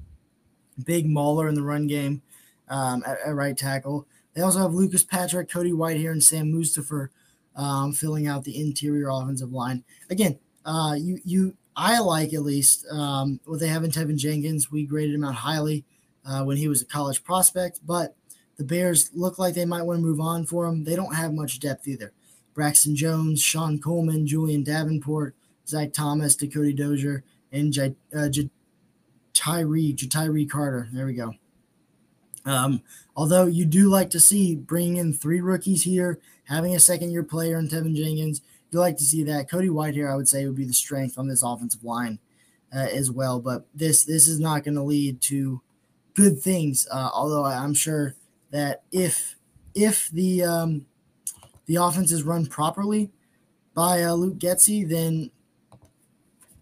big 0.84 1.08
mauler 1.08 1.48
in 1.48 1.56
the 1.56 1.62
run 1.62 1.88
game 1.88 2.22
um, 2.70 3.04
at, 3.06 3.18
at, 3.26 3.36
right 3.36 3.58
tackle. 3.58 4.08
They 4.34 4.42
also 4.42 4.60
have 4.60 4.74
Lucas 4.74 5.04
Patrick, 5.04 5.50
Cody 5.50 5.72
Whitehair, 5.72 6.12
and 6.12 6.24
Sam 6.24 6.52
Mustipher 6.52 7.10
um, 7.56 7.94
filling 7.94 8.28
out 8.28 8.44
the 8.44 8.60
interior 8.60 9.10
offensive 9.10 9.52
line. 9.52 9.84
Again, 10.10 10.40
uh, 10.66 10.96
you 10.98 11.20
you 11.24 11.56
I 11.76 12.00
like 12.00 12.34
at 12.34 12.44
least 12.44 12.86
um, 12.92 13.40
what 13.46 13.60
they 13.60 13.68
have 13.68 13.84
in 13.84 13.92
Teven 13.92 14.18
Jenkins. 14.18 14.72
We 14.72 14.86
graded 14.86 15.16
him 15.16 15.24
out 15.24 15.36
highly 15.36 15.84
uh, 16.26 16.44
when 16.44 16.58
he 16.58 16.68
was 16.68 16.82
a 16.82 16.86
college 16.86 17.24
prospect, 17.24 17.80
but 17.86 18.16
the 18.58 18.64
Bears 18.64 19.10
look 19.14 19.38
like 19.38 19.54
they 19.54 19.66
might 19.66 19.84
want 19.84 20.00
to 20.00 20.06
move 20.06 20.22
on 20.22 20.46
for 20.46 20.66
him. 20.66 20.84
They 20.84 20.96
don't 20.96 21.16
have 21.16 21.34
much 21.34 21.60
depth 21.60 21.88
either. 21.88 22.14
Braxton 22.56 22.96
Jones, 22.96 23.42
Shon 23.42 23.78
Coleman, 23.80 24.26
Julian 24.26 24.64
Davenport, 24.64 25.36
Zach 25.68 25.94
Thomas, 25.94 26.36
Dakota 26.36 26.74
Dozier, 26.74 27.24
and 27.52 27.72
J- 27.72 27.96
uh, 28.16 28.30
J- 28.30 28.50
Tyree, 29.34 29.94
Tyree 29.94 30.46
Carter. 30.48 30.90
There 30.92 31.06
we 31.06 31.14
go. 31.14 31.36
Um, 32.46 32.82
although 33.16 33.46
you 33.46 33.66
do 33.66 33.90
like 33.90 34.10
to 34.12 34.20
see 34.20 34.56
bringing 34.56 34.98
in 34.98 35.14
three 35.14 35.42
rookies 35.42 35.84
here, 35.84 36.20
having 36.46 36.76
a 36.76 36.80
second 36.80 37.12
year 37.12 37.24
player 37.24 37.60
in 37.60 37.68
Teven 37.68 37.96
Jenkins, 37.96 38.42
you 38.72 38.80
like 38.80 38.98
to 38.98 39.04
see 39.04 39.24
that. 39.24 39.50
Cody 39.50 39.70
Whitehair, 39.70 40.12
I 40.12 40.16
would 40.16 40.28
say, 40.28 40.46
would 40.46 40.56
be 40.56 40.66
the 40.66 40.74
strength 40.74 41.18
on 41.18 41.28
this 41.28 41.44
offensive 41.44 41.84
line 41.84 42.20
uh, 42.74 42.88
as 42.92 43.10
well. 43.10 43.40
But 43.40 43.66
this 43.74 44.04
this 44.04 44.28
is 44.28 44.40
not 44.40 44.64
going 44.64 44.76
to 44.76 44.84
lead 44.84 45.22
to 45.22 45.62
good 46.14 46.40
things. 46.40 46.88
Uh, 46.92 47.10
although 47.14 47.46
I'm 47.46 47.74
sure 47.74 48.16
that 48.52 48.84
if 48.92 49.36
if 49.74 50.10
the 50.10 50.44
um, 50.44 50.86
the 51.66 51.76
offense 51.76 52.12
is 52.12 52.24
run 52.24 52.46
properly 52.46 53.12
by 53.74 54.04
uh, 54.04 54.14
Luke 54.14 54.38
Getsy, 54.38 54.88
then 54.88 55.32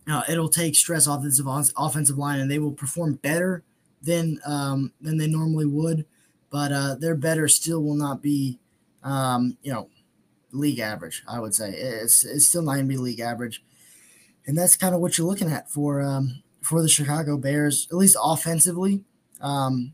uh, 0.09 0.23
it'll 0.27 0.49
take 0.49 0.75
stress 0.75 1.07
off 1.07 1.23
this 1.23 1.41
offensive 1.77 2.17
line, 2.17 2.39
and 2.39 2.49
they 2.49 2.59
will 2.59 2.71
perform 2.71 3.15
better 3.15 3.63
than 4.01 4.39
um, 4.45 4.91
than 5.01 5.17
they 5.17 5.27
normally 5.27 5.65
would. 5.65 6.05
But 6.49 6.71
uh, 6.71 6.95
their 6.95 7.15
better 7.15 7.47
still 7.47 7.81
will 7.81 7.95
not 7.95 8.21
be, 8.21 8.59
um, 9.03 9.57
you 9.63 9.73
know, 9.73 9.89
league 10.51 10.79
average. 10.79 11.23
I 11.27 11.39
would 11.39 11.55
say 11.55 11.71
it's 11.71 12.25
it's 12.25 12.47
still 12.47 12.63
not 12.63 12.73
going 12.73 12.85
to 12.85 12.89
be 12.89 12.97
league 12.97 13.19
average, 13.19 13.63
and 14.45 14.57
that's 14.57 14.75
kind 14.75 14.93
of 14.93 15.01
what 15.01 15.17
you're 15.17 15.27
looking 15.27 15.51
at 15.51 15.69
for 15.69 16.01
um, 16.01 16.43
for 16.61 16.81
the 16.81 16.89
Chicago 16.89 17.37
Bears, 17.37 17.87
at 17.91 17.97
least 17.97 18.17
offensively. 18.21 19.03
Um, 19.41 19.93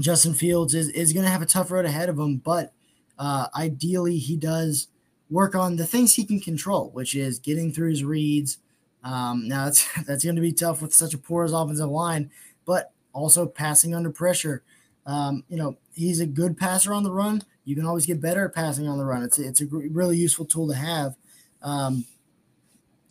Justin 0.00 0.34
Fields 0.34 0.74
is, 0.74 0.88
is 0.88 1.12
going 1.12 1.24
to 1.24 1.30
have 1.30 1.42
a 1.42 1.46
tough 1.46 1.70
road 1.70 1.84
ahead 1.84 2.08
of 2.08 2.18
him, 2.18 2.38
but 2.38 2.72
uh, 3.18 3.46
ideally 3.56 4.18
he 4.18 4.36
does 4.36 4.88
work 5.30 5.54
on 5.54 5.76
the 5.76 5.86
things 5.86 6.14
he 6.14 6.24
can 6.24 6.40
control, 6.40 6.90
which 6.90 7.14
is 7.14 7.38
getting 7.38 7.72
through 7.72 7.90
his 7.90 8.04
reads. 8.04 8.58
Um, 9.02 9.48
now 9.48 9.66
that's 9.66 9.86
that's 10.06 10.24
going 10.24 10.36
to 10.36 10.42
be 10.42 10.52
tough 10.52 10.82
with 10.82 10.94
such 10.94 11.14
a 11.14 11.18
porous 11.18 11.52
offensive 11.52 11.90
line, 11.90 12.30
but 12.64 12.92
also 13.12 13.46
passing 13.46 13.94
under 13.94 14.10
pressure. 14.10 14.62
Um, 15.06 15.44
you 15.48 15.56
know, 15.56 15.76
he's 15.92 16.20
a 16.20 16.26
good 16.26 16.56
passer 16.56 16.92
on 16.94 17.02
the 17.02 17.12
run. 17.12 17.42
You 17.64 17.74
can 17.74 17.86
always 17.86 18.06
get 18.06 18.20
better 18.20 18.46
at 18.46 18.54
passing 18.54 18.88
on 18.88 18.98
the 18.98 19.04
run. 19.04 19.22
It's 19.22 19.38
a, 19.38 19.46
it's 19.46 19.60
a 19.60 19.66
really 19.66 20.16
useful 20.16 20.44
tool 20.44 20.68
to 20.68 20.74
have. 20.74 21.14
Um, 21.62 22.04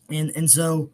and 0.09 0.31
and 0.35 0.49
so, 0.49 0.89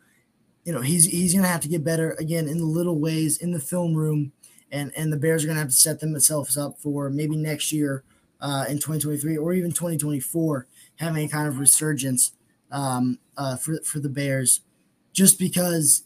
you 0.65 0.73
know, 0.73 0.81
he's 0.81 1.05
he's 1.05 1.33
going 1.33 1.43
to 1.43 1.49
have 1.49 1.61
to 1.61 1.67
get 1.69 1.83
better 1.83 2.11
again 2.19 2.47
in 2.47 2.57
the 2.57 2.65
little 2.65 2.99
ways 2.99 3.37
in 3.37 3.51
the 3.51 3.59
film 3.59 3.95
room, 3.95 4.31
and 4.71 4.91
and 4.95 5.11
the 5.11 5.17
Bears 5.17 5.43
are 5.43 5.47
going 5.47 5.55
to 5.55 5.61
have 5.61 5.69
to 5.69 5.75
set 5.75 5.99
themselves 5.99 6.57
up 6.57 6.77
for 6.79 7.09
maybe 7.09 7.35
next 7.35 7.71
year 7.71 8.03
uh, 8.41 8.65
in 8.67 8.75
2023 8.75 9.37
or 9.37 9.53
even 9.53 9.71
2024 9.71 10.67
having 10.95 11.25
a 11.25 11.29
kind 11.29 11.47
of 11.47 11.59
resurgence 11.59 12.33
um, 12.71 13.19
uh, 13.37 13.57
for 13.57 13.79
for 13.83 13.99
the 13.99 14.09
Bears, 14.09 14.61
just 15.13 15.39
because 15.39 16.03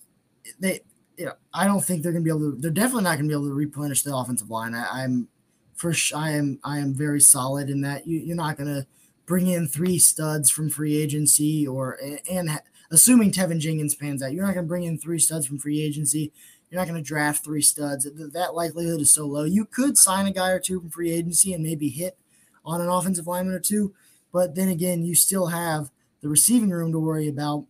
they 0.60 0.82
you 1.18 1.25
know, 1.25 1.34
I 1.54 1.66
don't 1.66 1.84
think 1.84 2.04
they're 2.04 2.12
going 2.12 2.24
to 2.24 2.34
be 2.34 2.36
able 2.36 2.52
to. 2.52 2.58
They're 2.58 2.72
definitely 2.72 3.04
not 3.04 3.18
going 3.18 3.30
to 3.30 3.30
be 3.30 3.34
able 3.34 3.48
to 3.48 3.54
replenish 3.54 4.04
the 4.04 4.16
offensive 4.16 4.50
line. 4.50 4.74
I, 4.74 5.04
am 5.04 5.28
for 5.75 5.94
I 6.16 6.32
am 6.32 6.60
I 6.63 6.80
am 6.80 6.94
very 6.94 7.20
solid 7.20 7.70
in 7.70 7.82
that. 7.82 8.08
You, 8.08 8.20
you're 8.20 8.36
not 8.36 8.58
going 8.58 8.74
to 8.74 8.88
bring 9.25 9.48
in 9.48 9.68
three 9.68 10.00
studs 10.00 10.50
from 10.50 10.70
free 10.70 11.02
agency 11.02 11.68
or 11.68 12.00
and 12.30 12.60
assuming 12.92 13.32
Teven 13.32 13.60
Jenkins 13.60 13.96
pans 13.96 14.22
out, 14.22 14.34
you're 14.34 14.46
not 14.46 14.54
going 14.54 14.66
to 14.66 14.70
bring 14.70 14.84
in 14.84 14.98
three 14.98 15.20
studs 15.20 15.48
from 15.48 15.60
free 15.60 15.82
agency. 15.82 16.32
You're 16.70 16.82
not 16.82 16.88
going 16.88 17.02
to 17.02 17.08
draft 17.08 17.44
three 17.44 17.62
studs. 17.62 18.08
That 18.12 18.56
likelihood 18.56 19.02
is 19.02 19.12
so 19.12 19.25
low. 19.28 19.44
You 19.44 19.66
could 19.66 19.98
sign 19.98 20.25
a 20.25 20.32
guy 20.32 20.50
or 20.50 20.60
two 20.60 20.80
from 20.80 20.90
free 20.90 21.12
agency 21.12 21.54
and 21.54 21.63
maybe 21.63 21.90
hit 21.90 22.18
on 22.65 22.82
an 22.82 22.89
offensive 22.89 23.27
lineman 23.27 23.53
or 23.53 23.60
two, 23.60 23.93
but 24.32 24.55
then 24.55 24.70
again, 24.70 25.03
you 25.03 25.15
still 25.15 25.48
have 25.48 25.89
the 26.22 26.29
receiving 26.29 26.70
room 26.70 26.91
to 26.91 27.00
worry 27.00 27.27
about 27.27 27.65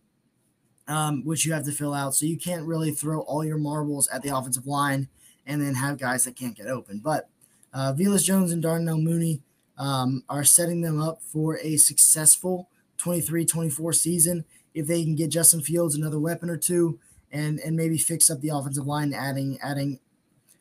um, 0.86 1.24
which 1.24 1.44
you 1.44 1.52
have 1.52 1.64
to 1.64 1.72
fill 1.72 1.94
out. 1.94 2.14
So 2.14 2.26
you 2.26 2.36
can't 2.36 2.66
really 2.66 2.90
throw 2.90 3.20
all 3.20 3.44
your 3.44 3.58
marbles 3.58 4.08
at 4.08 4.22
the 4.22 4.36
offensive 4.36 4.66
line 4.66 5.08
and 5.46 5.60
then 5.60 5.74
have 5.74 5.98
guys 5.98 6.24
that 6.24 6.36
can't 6.36 6.56
get 6.56 6.66
open. 6.66 7.00
But 7.02 7.28
uh, 7.72 7.92
Velus 7.96 8.24
Jones 8.24 8.52
and 8.52 8.62
Darnell 8.62 8.98
Mooney 8.98 9.42
um, 9.76 10.22
are 10.28 10.44
setting 10.44 10.82
them 10.82 11.00
up 11.00 11.22
for 11.22 11.58
a 11.58 11.76
successful 11.76 12.68
23 12.98 13.44
24 13.44 13.92
season 13.92 14.44
if 14.72 14.86
they 14.86 15.02
can 15.02 15.14
get 15.14 15.30
Justin 15.30 15.60
Fields 15.60 15.94
another 15.94 16.18
weapon 16.18 16.48
or 16.48 16.56
two 16.56 16.98
and 17.32 17.58
and 17.58 17.76
maybe 17.76 17.98
fix 17.98 18.30
up 18.30 18.40
the 18.40 18.48
offensive 18.50 18.86
line, 18.86 19.12
adding 19.12 19.58
adding 19.62 19.98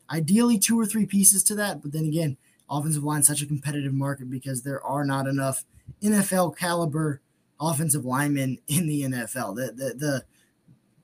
ideally 0.09 0.57
two 0.57 0.79
or 0.79 0.85
three 0.85 1.05
pieces 1.05 1.43
to 1.43 1.55
that. 1.55 1.81
But 1.81 1.91
then 1.91 2.05
again, 2.05 2.37
offensive 2.69 3.03
line 3.03 3.23
such 3.23 3.41
a 3.41 3.45
competitive 3.45 3.93
market 3.93 4.29
because 4.29 4.63
there 4.63 4.83
are 4.83 5.05
not 5.05 5.27
enough 5.27 5.65
NFL 6.01 6.57
caliber 6.57 7.21
offensive 7.59 8.05
linemen 8.05 8.59
in 8.67 8.87
the 8.87 9.01
NFL. 9.03 9.55
The, 9.55 9.71
the, 9.71 9.93
the 9.93 10.23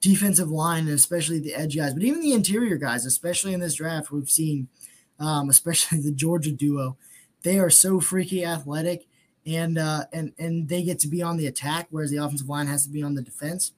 defensive 0.01 0.49
line, 0.49 0.87
and 0.87 0.95
especially 0.95 1.39
the 1.39 1.55
edge 1.55 1.75
guys, 1.75 1.93
but 1.93 2.03
even 2.03 2.21
the 2.21 2.33
interior 2.33 2.77
guys, 2.77 3.05
especially 3.05 3.53
in 3.53 3.59
this 3.59 3.75
draft, 3.75 4.11
we've 4.11 4.29
seen, 4.29 4.67
um, 5.19 5.49
especially 5.49 6.01
the 6.01 6.11
Georgia 6.11 6.51
duo, 6.51 6.97
they 7.43 7.59
are 7.59 7.69
so 7.69 7.99
freaky 7.99 8.43
athletic, 8.43 9.07
and 9.45 9.77
uh, 9.77 10.05
and 10.11 10.33
and 10.37 10.67
they 10.67 10.83
get 10.83 10.99
to 10.99 11.07
be 11.07 11.21
on 11.21 11.37
the 11.37 11.47
attack, 11.47 11.87
whereas 11.89 12.11
the 12.11 12.17
offensive 12.17 12.49
line 12.49 12.67
has 12.67 12.83
to 12.83 12.89
be 12.89 13.01
on 13.01 13.15
the 13.15 13.21
defense. 13.21 13.71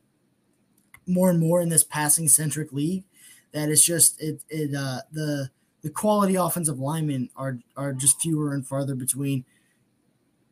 More 1.08 1.30
and 1.30 1.40
more 1.40 1.62
in 1.62 1.70
this 1.70 1.84
passing 1.84 2.28
centric 2.28 2.72
league, 2.74 3.04
that 3.52 3.70
it's 3.70 3.84
just 3.84 4.22
it 4.22 4.42
it 4.50 4.76
uh, 4.76 5.02
the 5.12 5.52
the 5.82 5.90
quality 5.90 6.36
offensive 6.36 6.80
linemen 6.80 7.30
are 7.36 7.60
are 7.76 7.94
just 7.94 8.22
fewer 8.22 8.54
and 8.54 8.68
farther 8.68 8.96
between. 8.96 9.46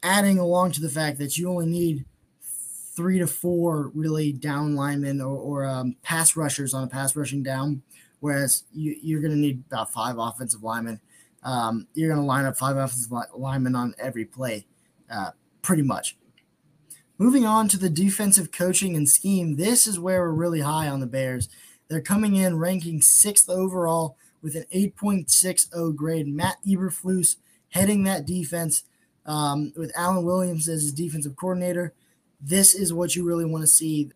Adding 0.02 0.40
along 0.40 0.72
to 0.74 0.82
the 0.82 0.90
fact 0.90 1.18
that 1.20 1.38
you 1.38 1.50
only 1.50 1.66
need 1.66 2.06
three 2.96 3.20
to 3.20 3.28
four 3.28 3.92
really 3.94 4.32
down 4.32 4.76
linemen 4.76 5.22
or, 5.22 5.38
or 5.38 5.66
um, 5.66 5.96
pass 6.04 6.36
rushers 6.36 6.74
on 6.74 6.84
a 6.84 6.88
pass 6.88 7.16
rushing 7.16 7.44
down, 7.44 7.82
whereas 8.20 8.64
you, 8.74 9.18
are 9.18 9.22
going 9.22 9.34
to 9.34 9.40
need 9.40 9.64
about 9.68 9.92
five 9.92 10.18
offensive 10.18 10.64
linemen. 10.64 11.00
Um, 11.44 11.88
you're 11.94 12.10
going 12.10 12.20
to 12.20 12.26
line 12.26 12.46
up 12.46 12.58
five 12.58 12.76
offensive 12.76 13.12
linemen 13.36 13.76
on 13.76 13.94
every 13.98 14.26
play, 14.26 14.66
uh, 15.10 15.32
pretty 15.62 15.84
much. 15.84 16.18
Moving 17.18 17.46
on 17.46 17.68
to 17.70 17.78
the 17.78 17.90
defensive 17.90 18.52
coaching 18.52 18.96
and 18.96 19.08
scheme, 19.08 19.56
this 19.58 19.88
is 19.88 20.00
where 20.00 20.22
we're 20.22 20.32
really 20.32 20.62
high 20.62 20.88
on 20.88 21.00
the 21.00 21.06
Bears. 21.06 21.50
They're 21.90 22.02
coming 22.02 22.36
in 22.36 22.58
ranking 22.58 23.02
sixth 23.02 23.50
overall 23.50 24.18
with 24.42 24.56
an 24.56 24.66
8.60 24.74 25.96
grade. 25.96 26.28
Matt 26.28 26.58
Eberflus 26.68 27.36
heading 27.70 28.04
that 28.04 28.26
defense 28.26 28.84
um, 29.26 29.74
with 29.76 29.92
Alan 29.96 30.26
Williams 30.26 30.68
as 30.68 30.82
his 30.82 30.94
defensive 30.94 31.36
coordinator 31.36 31.94
this 32.40 32.74
is 32.74 32.94
what 32.94 33.16
you 33.16 33.26
really 33.26 33.46
want 33.46 33.64
to 33.64 33.68
see. 33.68 34.12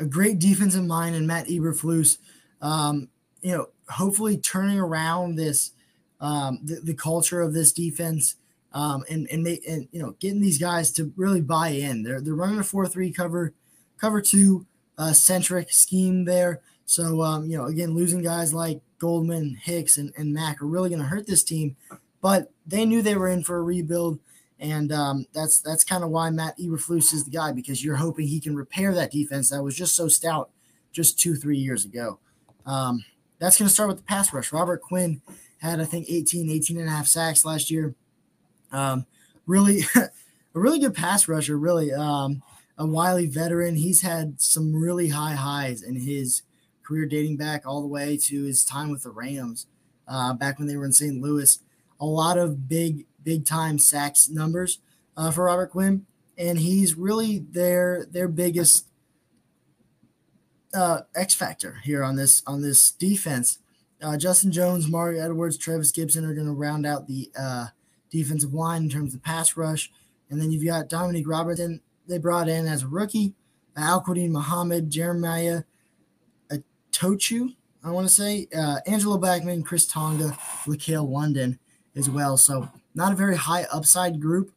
A 0.00 0.04
great 0.04 0.38
defensive 0.38 0.84
mind 0.84 1.16
and 1.16 1.26
Matt 1.26 1.48
Eberflus, 1.48 2.18
um, 2.62 3.08
you 3.42 3.52
know, 3.52 3.68
hopefully 3.88 4.36
turning 4.36 4.78
around 4.78 5.36
this 5.36 5.72
um, 6.20 6.60
the, 6.62 6.76
the 6.76 6.94
culture 6.94 7.40
of 7.40 7.54
this 7.54 7.72
defense 7.72 8.36
um, 8.72 9.04
and 9.08 9.28
and, 9.30 9.46
and 9.46 9.88
you 9.92 10.00
know 10.02 10.14
getting 10.20 10.40
these 10.40 10.58
guys 10.58 10.92
to 10.92 11.12
really 11.16 11.40
buy 11.40 11.70
in. 11.70 12.02
They're 12.02 12.20
they're 12.20 12.34
running 12.34 12.58
a 12.58 12.64
four 12.64 12.86
three 12.86 13.12
cover 13.12 13.54
cover 14.00 14.20
two 14.20 14.66
uh, 14.96 15.12
centric 15.12 15.72
scheme 15.72 16.24
there. 16.24 16.60
So 16.84 17.22
um, 17.22 17.50
you 17.50 17.56
know 17.56 17.64
again 17.64 17.94
losing 17.94 18.22
guys 18.22 18.54
like 18.54 18.80
Goldman, 18.98 19.58
Hicks, 19.62 19.96
and, 19.96 20.12
and 20.16 20.32
Mack 20.32 20.60
are 20.60 20.66
really 20.66 20.90
going 20.90 21.02
to 21.02 21.08
hurt 21.08 21.26
this 21.26 21.42
team. 21.42 21.76
But 22.20 22.50
they 22.66 22.84
knew 22.84 23.02
they 23.02 23.16
were 23.16 23.28
in 23.28 23.44
for 23.44 23.56
a 23.56 23.62
rebuild. 23.62 24.18
And 24.60 24.90
um, 24.90 25.26
that's 25.32 25.60
that's 25.60 25.84
kind 25.84 26.02
of 26.02 26.10
why 26.10 26.30
Matt 26.30 26.58
Eberflus 26.58 27.12
is 27.14 27.24
the 27.24 27.30
guy 27.30 27.52
because 27.52 27.84
you're 27.84 27.96
hoping 27.96 28.26
he 28.26 28.40
can 28.40 28.56
repair 28.56 28.92
that 28.92 29.12
defense 29.12 29.50
that 29.50 29.62
was 29.62 29.76
just 29.76 29.94
so 29.94 30.08
stout 30.08 30.50
just 30.90 31.18
two 31.18 31.36
three 31.36 31.58
years 31.58 31.84
ago. 31.84 32.18
Um, 32.66 33.04
that's 33.38 33.56
going 33.56 33.68
to 33.68 33.72
start 33.72 33.88
with 33.88 33.98
the 33.98 34.02
pass 34.02 34.32
rush. 34.32 34.52
Robert 34.52 34.82
Quinn 34.82 35.22
had 35.58 35.80
I 35.80 35.84
think 35.84 36.06
18 36.08 36.50
18 36.50 36.78
and 36.78 36.88
a 36.88 36.90
half 36.90 37.06
sacks 37.06 37.44
last 37.44 37.70
year. 37.70 37.94
Um, 38.72 39.06
really 39.46 39.82
a 39.96 40.10
really 40.54 40.80
good 40.80 40.94
pass 40.94 41.28
rusher. 41.28 41.56
Really 41.56 41.92
um, 41.92 42.42
a 42.76 42.86
wily 42.86 43.26
veteran. 43.26 43.76
He's 43.76 44.02
had 44.02 44.40
some 44.40 44.74
really 44.74 45.08
high 45.08 45.34
highs 45.34 45.82
in 45.82 45.96
his 46.00 46.42
career 46.88 47.04
dating 47.06 47.36
back 47.36 47.66
all 47.66 47.82
the 47.82 47.86
way 47.86 48.16
to 48.16 48.44
his 48.44 48.64
time 48.64 48.90
with 48.90 49.02
the 49.02 49.10
Rams 49.10 49.66
uh, 50.08 50.32
back 50.32 50.58
when 50.58 50.66
they 50.66 50.76
were 50.76 50.86
in 50.86 50.92
St. 50.92 51.20
Louis. 51.20 51.58
A 52.00 52.06
lot 52.06 52.38
of 52.38 52.68
big 52.68 53.04
big 53.22 53.44
time 53.44 53.78
sacks 53.78 54.28
numbers 54.30 54.78
uh, 55.16 55.30
for 55.30 55.44
Robert 55.44 55.70
Quinn, 55.70 56.06
and 56.38 56.58
he's 56.58 56.96
really 56.96 57.38
their 57.38 58.06
their 58.10 58.28
biggest 58.28 58.88
uh, 60.72 61.00
X 61.14 61.34
factor 61.34 61.80
here 61.84 62.02
on 62.02 62.16
this 62.16 62.42
on 62.46 62.62
this 62.62 62.90
defense. 62.92 63.58
Uh, 64.00 64.16
Justin 64.16 64.52
Jones, 64.52 64.88
Mario 64.88 65.22
Edwards, 65.22 65.58
Trevis 65.58 65.90
Gibson 65.90 66.24
are 66.24 66.34
going 66.34 66.46
to 66.46 66.52
round 66.52 66.86
out 66.86 67.08
the 67.08 67.30
uh, 67.38 67.66
defensive 68.10 68.54
line 68.54 68.84
in 68.84 68.88
terms 68.88 69.12
of 69.12 69.22
pass 69.22 69.56
rush, 69.56 69.90
and 70.30 70.40
then 70.40 70.52
you've 70.52 70.64
got 70.64 70.88
Dominique 70.88 71.28
Robinson 71.28 71.80
they 72.06 72.16
brought 72.16 72.48
in 72.48 72.66
as 72.66 72.84
a 72.84 72.88
rookie, 72.88 73.34
Al-Quadin 73.76 74.30
Muhammad, 74.30 74.90
Jeremiah 74.90 75.64
Tochu, 76.98 77.54
I 77.84 77.90
want 77.90 78.08
to 78.08 78.12
say, 78.12 78.48
uh, 78.56 78.78
Angelo 78.86 79.18
Blackson, 79.18 79.64
Chris 79.64 79.86
Tonga, 79.86 80.36
LaCale 80.66 81.08
London 81.08 81.58
as 81.94 82.10
well. 82.10 82.36
So 82.36 82.68
not 82.94 83.12
a 83.12 83.16
very 83.16 83.36
high 83.36 83.66
upside 83.72 84.20
group, 84.20 84.52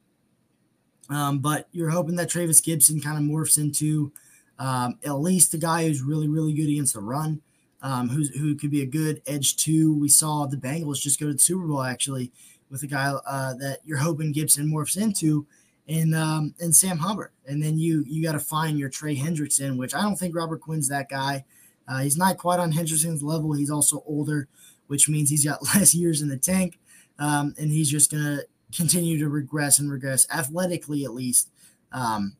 um, 1.10 1.40
but 1.40 1.68
you're 1.72 1.90
hoping 1.90 2.16
that 2.16 2.30
Trevis 2.30 2.62
Gibson 2.62 3.00
kind 3.00 3.18
of 3.18 3.24
morphs 3.24 3.58
into 3.58 4.12
um, 4.58 4.98
at 5.06 5.20
least 5.20 5.54
a 5.54 5.58
guy 5.58 5.86
who's 5.86 6.02
really, 6.02 6.28
really 6.28 6.54
good 6.54 6.70
against 6.70 6.94
the 6.94 7.02
run, 7.02 7.42
um, 7.82 8.10
who 8.10 8.56
could 8.56 8.72
be 8.72 8.82
a 8.82 8.88
good 8.88 9.22
edge 9.28 9.56
two. 9.58 9.94
We 9.94 10.10
saw 10.10 10.46
the 10.46 10.58
Bengals 10.58 11.02
just 11.02 11.20
go 11.20 11.28
to 11.28 11.34
the 11.34 11.40
Super 11.40 11.68
Bowl 11.68 11.84
actually 11.84 12.32
with 12.70 12.84
a 12.84 12.88
guy 12.88 13.12
uh, 13.28 13.54
that 13.56 13.80
you're 13.86 13.98
hoping 13.98 14.32
Gibson 14.32 14.68
morphs 14.68 14.98
into, 14.98 15.46
and 15.88 16.16
um, 16.16 16.54
and 16.60 16.76
Sam 16.76 17.00
Hubbard. 17.00 17.32
And 17.46 17.62
then 17.62 17.78
you 17.78 18.04
you 18.08 18.24
got 18.24 18.34
to 18.34 18.40
find 18.40 18.80
your 18.80 18.90
Trey 18.90 19.16
Hendrickson, 19.16 19.78
which 19.78 19.94
I 19.94 20.02
don't 20.02 20.16
think 20.16 20.36
Robert 20.36 20.62
Quinn's 20.62 20.88
that 20.90 21.10
guy. 21.10 21.44
Uh, 21.92 22.00
he's 22.00 22.18
not 22.18 22.38
quite 22.38 22.60
on 22.60 22.72
Hendrickson's 22.72 23.22
level. 23.22 23.52
He's 23.52 23.70
also 23.70 24.02
older, 24.08 24.48
which 24.88 25.10
means 25.10 25.30
he's 25.30 25.44
got 25.44 25.62
less 25.76 25.94
years 25.94 26.22
in 26.22 26.30
the 26.30 26.38
tank 26.38 26.80
um, 27.20 27.54
and 27.60 27.72
he's 27.72 27.90
just 27.90 28.12
going 28.12 28.24
to 28.24 28.46
continue 28.76 29.18
to 29.20 29.30
regress 29.30 29.80
and 29.80 29.92
regress 29.92 30.28
athletically, 30.34 31.04
at 31.04 31.14
least, 31.14 31.50
um, 31.92 32.36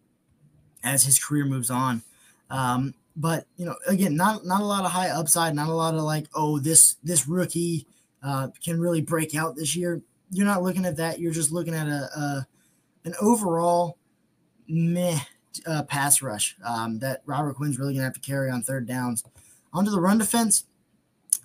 as 0.84 1.04
his 1.04 1.20
career 1.20 1.46
moves 1.46 1.70
on. 1.70 2.02
Um, 2.50 2.94
but 3.16 3.46
you 3.58 3.66
know, 3.66 3.76
again, 3.88 4.16
not 4.16 4.46
not 4.46 4.62
a 4.62 4.66
lot 4.66 4.86
of 4.86 4.92
high 4.92 5.10
upside, 5.10 5.54
not 5.54 5.70
a 5.70 5.74
lot 5.74 5.94
of 5.94 6.02
like, 6.02 6.28
oh, 6.34 6.60
this 6.60 6.96
this 7.04 7.28
rookie 7.28 7.86
uh, 8.24 8.48
can 8.64 8.80
really 8.80 9.02
break 9.02 9.36
out 9.36 9.56
this 9.56 9.76
year. 9.76 10.02
You're 10.32 10.46
not 10.46 10.64
looking 10.64 10.86
at 10.86 10.98
that. 10.98 11.20
You're 11.20 11.34
just 11.34 11.52
looking 11.52 11.76
at 11.76 11.88
a, 11.88 12.10
a 12.18 12.48
an 13.06 13.14
overall 13.22 13.98
meh 14.68 15.20
uh, 15.68 15.84
pass 15.84 16.22
rush 16.22 16.56
um, 16.66 17.00
that 17.00 17.22
Robert 17.26 17.56
Quinn's 17.56 17.78
really 17.78 17.94
gonna 17.94 18.06
have 18.06 18.14
to 18.14 18.20
carry 18.22 18.50
on 18.50 18.64
third 18.64 18.88
downs. 18.88 19.24
Onto 19.74 19.92
the 19.92 20.02
run 20.02 20.18
defense, 20.18 20.66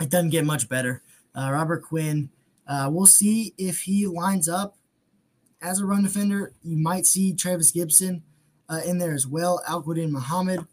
it 0.00 0.10
doesn't 0.10 0.30
get 0.30 0.44
much 0.44 0.68
better. 0.68 1.02
Uh, 1.34 1.50
Robert 1.52 1.82
Quinn 1.82 2.30
Uh, 2.66 2.88
we'll 2.90 3.06
see 3.06 3.54
if 3.56 3.82
he 3.82 4.06
lines 4.08 4.48
up 4.48 4.76
as 5.62 5.80
a 5.80 5.86
run 5.86 6.02
defender. 6.02 6.52
You 6.62 6.76
might 6.76 7.06
see 7.06 7.32
Trevis 7.32 7.70
Gibson 7.70 8.24
uh, 8.68 8.80
in 8.84 8.98
there 8.98 9.14
as 9.14 9.26
well. 9.26 9.62
Al-Quadin 9.68 10.10
Muhammad 10.10 10.66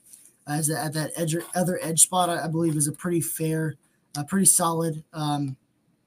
as 0.48 0.70
a, 0.70 0.80
at 0.80 0.94
that 0.94 1.12
edge, 1.16 1.36
other 1.56 1.80
edge 1.82 2.02
spot, 2.02 2.30
I, 2.30 2.46
I, 2.46 2.48
believe 2.48 2.76
is 2.76 2.88
a 2.88 2.92
pretty 2.92 3.22
fair, 3.22 3.76
uh, 4.18 4.24
pretty 4.24 4.46
solid 4.46 5.04
um, 5.14 5.56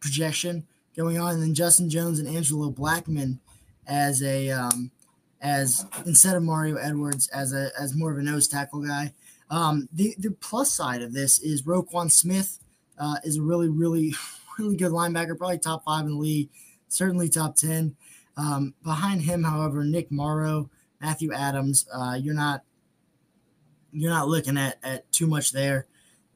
projection 0.01 0.67
going 0.97 1.19
on. 1.19 1.35
And 1.35 1.43
then 1.43 1.55
Justin 1.55 1.89
Jones 1.89 2.19
and 2.19 2.29
Angelo 2.29 2.71
Blackson 2.71 3.39
as 3.87 4.23
a 4.23 4.51
um, 4.51 4.91
as 5.41 5.87
instead 6.05 6.35
of 6.35 6.43
Mario 6.43 6.77
Edwards 6.77 7.29
as 7.29 7.53
a 7.53 7.71
as 7.79 7.95
more 7.95 8.11
of 8.13 8.19
a 8.19 8.23
nose 8.23 8.49
tackle 8.49 8.81
guy. 8.81 9.13
Um, 9.51 9.89
the 9.93 10.15
the 10.19 10.33
plus 10.33 10.73
side 10.73 11.03
of 11.03 11.13
this 11.13 11.39
is 11.39 11.63
Roquan 11.63 12.11
Smith 12.11 12.59
uh, 12.99 13.17
is 13.25 13.37
a 13.37 13.43
really 13.43 13.69
really 13.69 14.15
really 14.59 14.77
good 14.77 14.93
linebacker, 14.93 15.37
probably 15.37 15.59
top 15.59 15.85
five 15.85 16.05
in 16.05 16.13
the 16.13 16.17
league, 16.17 16.51
certainly 16.89 17.29
top 17.29 17.57
ten. 17.57 17.97
Um, 18.37 18.75
behind 18.83 19.23
him, 19.23 19.45
however, 19.45 19.83
Nick 19.85 20.11
Morrow, 20.11 20.69
Matthew 21.01 21.33
Adams, 21.33 21.87
uh, 21.93 22.19
you're 22.21 22.35
not 22.35 22.63
you're 23.93 24.11
not 24.11 24.29
looking 24.29 24.59
at 24.59 24.79
at 24.83 25.11
too 25.13 25.27
much 25.27 25.53
there 25.53 25.87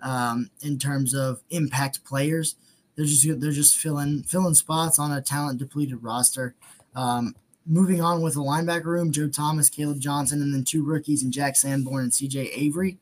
um, 0.02 0.50
in 0.62 0.78
terms 0.78 1.14
of 1.14 1.42
impact 1.50 2.04
players. 2.04 2.56
They're 2.96 3.06
just 3.06 3.40
they're 3.40 3.52
just 3.52 3.76
filling 3.76 4.22
filling 4.22 4.54
spots 4.54 4.98
on 4.98 5.12
a 5.12 5.20
talent 5.20 5.58
depleted 5.58 6.02
roster. 6.02 6.54
Um, 6.94 7.34
moving 7.66 8.00
on 8.00 8.22
with 8.22 8.34
the 8.34 8.40
linebacker 8.40 8.84
room, 8.84 9.12
Joe 9.12 9.28
Thomas, 9.28 9.68
Caleb 9.68 10.00
Johnson, 10.00 10.42
and 10.42 10.52
then 10.52 10.64
two 10.64 10.82
rookies 10.82 11.22
and 11.22 11.32
Jack 11.32 11.56
Sanborn 11.56 12.04
and 12.04 12.12
CJ 12.12 12.50
Avery. 12.56 12.98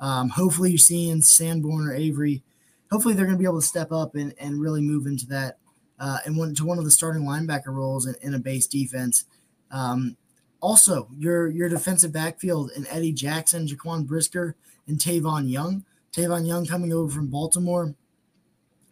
Um, 0.00 0.30
hopefully, 0.30 0.70
you're 0.70 0.78
seeing 0.78 1.22
Sanborn 1.22 1.86
or 1.86 1.94
Avery. 1.94 2.42
Hopefully, 2.90 3.14
they're 3.14 3.26
going 3.26 3.36
to 3.36 3.42
be 3.42 3.46
able 3.46 3.60
to 3.60 3.66
step 3.66 3.92
up 3.92 4.14
and, 4.14 4.34
and 4.40 4.60
really 4.60 4.80
move 4.80 5.06
into 5.06 5.26
that 5.26 5.58
uh, 6.00 6.18
and 6.24 6.36
one 6.36 6.54
to 6.54 6.64
one 6.64 6.78
of 6.78 6.84
the 6.84 6.90
starting 6.90 7.22
linebacker 7.22 7.68
roles 7.68 8.06
in, 8.06 8.14
in 8.22 8.34
a 8.34 8.38
base 8.38 8.66
defense. 8.66 9.24
Um, 9.70 10.16
also, 10.60 11.08
your 11.16 11.48
your 11.48 11.68
defensive 11.68 12.12
backfield 12.12 12.70
and 12.76 12.86
Eddie 12.90 13.12
Jackson, 13.12 13.66
Jaquan 13.66 14.06
Brisker, 14.06 14.56
and 14.86 14.98
Tavon 14.98 15.50
Young. 15.50 15.84
Tavon 16.12 16.46
Young 16.46 16.66
coming 16.66 16.92
over 16.92 17.12
from 17.12 17.28
Baltimore. 17.28 17.94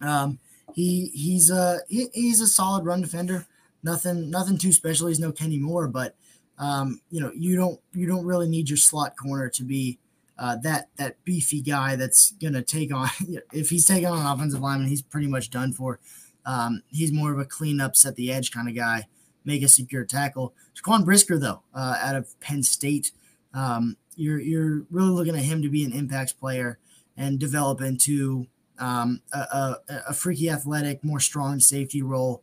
Um, 0.00 0.38
he 0.74 1.10
he's 1.14 1.50
a 1.50 1.80
he, 1.88 2.08
he's 2.12 2.40
a 2.40 2.46
solid 2.46 2.84
run 2.84 3.00
defender. 3.00 3.46
Nothing 3.86 4.30
nothing 4.30 4.58
too 4.58 4.72
special. 4.72 5.06
He's 5.06 5.20
no 5.20 5.30
Kenny 5.30 5.58
Moore, 5.58 5.86
but 5.86 6.16
um, 6.58 7.00
you 7.08 7.20
know 7.20 7.30
you 7.36 7.54
don't 7.54 7.80
you 7.94 8.08
don't 8.08 8.26
really 8.26 8.48
need 8.48 8.68
your 8.68 8.76
slot 8.76 9.14
corner 9.16 9.48
to 9.50 9.62
be 9.62 10.00
uh, 10.36 10.56
that 10.64 10.88
that 10.96 11.22
beefy 11.24 11.60
guy 11.60 11.94
that's 11.94 12.32
gonna 12.32 12.62
take 12.62 12.92
on. 12.92 13.08
if 13.52 13.70
he's 13.70 13.86
taking 13.86 14.06
on 14.06 14.18
an 14.18 14.26
offensive 14.26 14.60
lineman, 14.60 14.88
he's 14.88 15.02
pretty 15.02 15.28
much 15.28 15.50
done 15.50 15.72
for. 15.72 16.00
Um, 16.44 16.82
he's 16.88 17.12
more 17.12 17.32
of 17.32 17.38
a 17.38 17.44
clean 17.44 17.80
up, 17.80 17.94
set 17.94 18.16
the 18.16 18.32
edge 18.32 18.50
kind 18.50 18.68
of 18.68 18.74
guy, 18.74 19.06
make 19.44 19.62
a 19.62 19.68
secure 19.68 20.04
tackle. 20.04 20.52
Jaquan 20.74 21.04
Brisker, 21.04 21.38
though, 21.38 21.62
uh, 21.72 21.96
out 22.00 22.16
of 22.16 22.38
Penn 22.40 22.64
State, 22.64 23.12
um, 23.54 23.96
you're 24.16 24.40
you're 24.40 24.82
really 24.90 25.10
looking 25.10 25.36
at 25.36 25.42
him 25.42 25.62
to 25.62 25.68
be 25.68 25.84
an 25.84 25.92
impact 25.92 26.40
player 26.40 26.80
and 27.16 27.38
develop 27.38 27.80
into 27.80 28.48
um, 28.80 29.22
a, 29.32 29.38
a, 29.38 29.76
a, 30.08 30.12
freaky 30.12 30.50
athletic, 30.50 31.02
more 31.02 31.20
strong 31.20 31.60
safety 31.60 32.02
role 32.02 32.42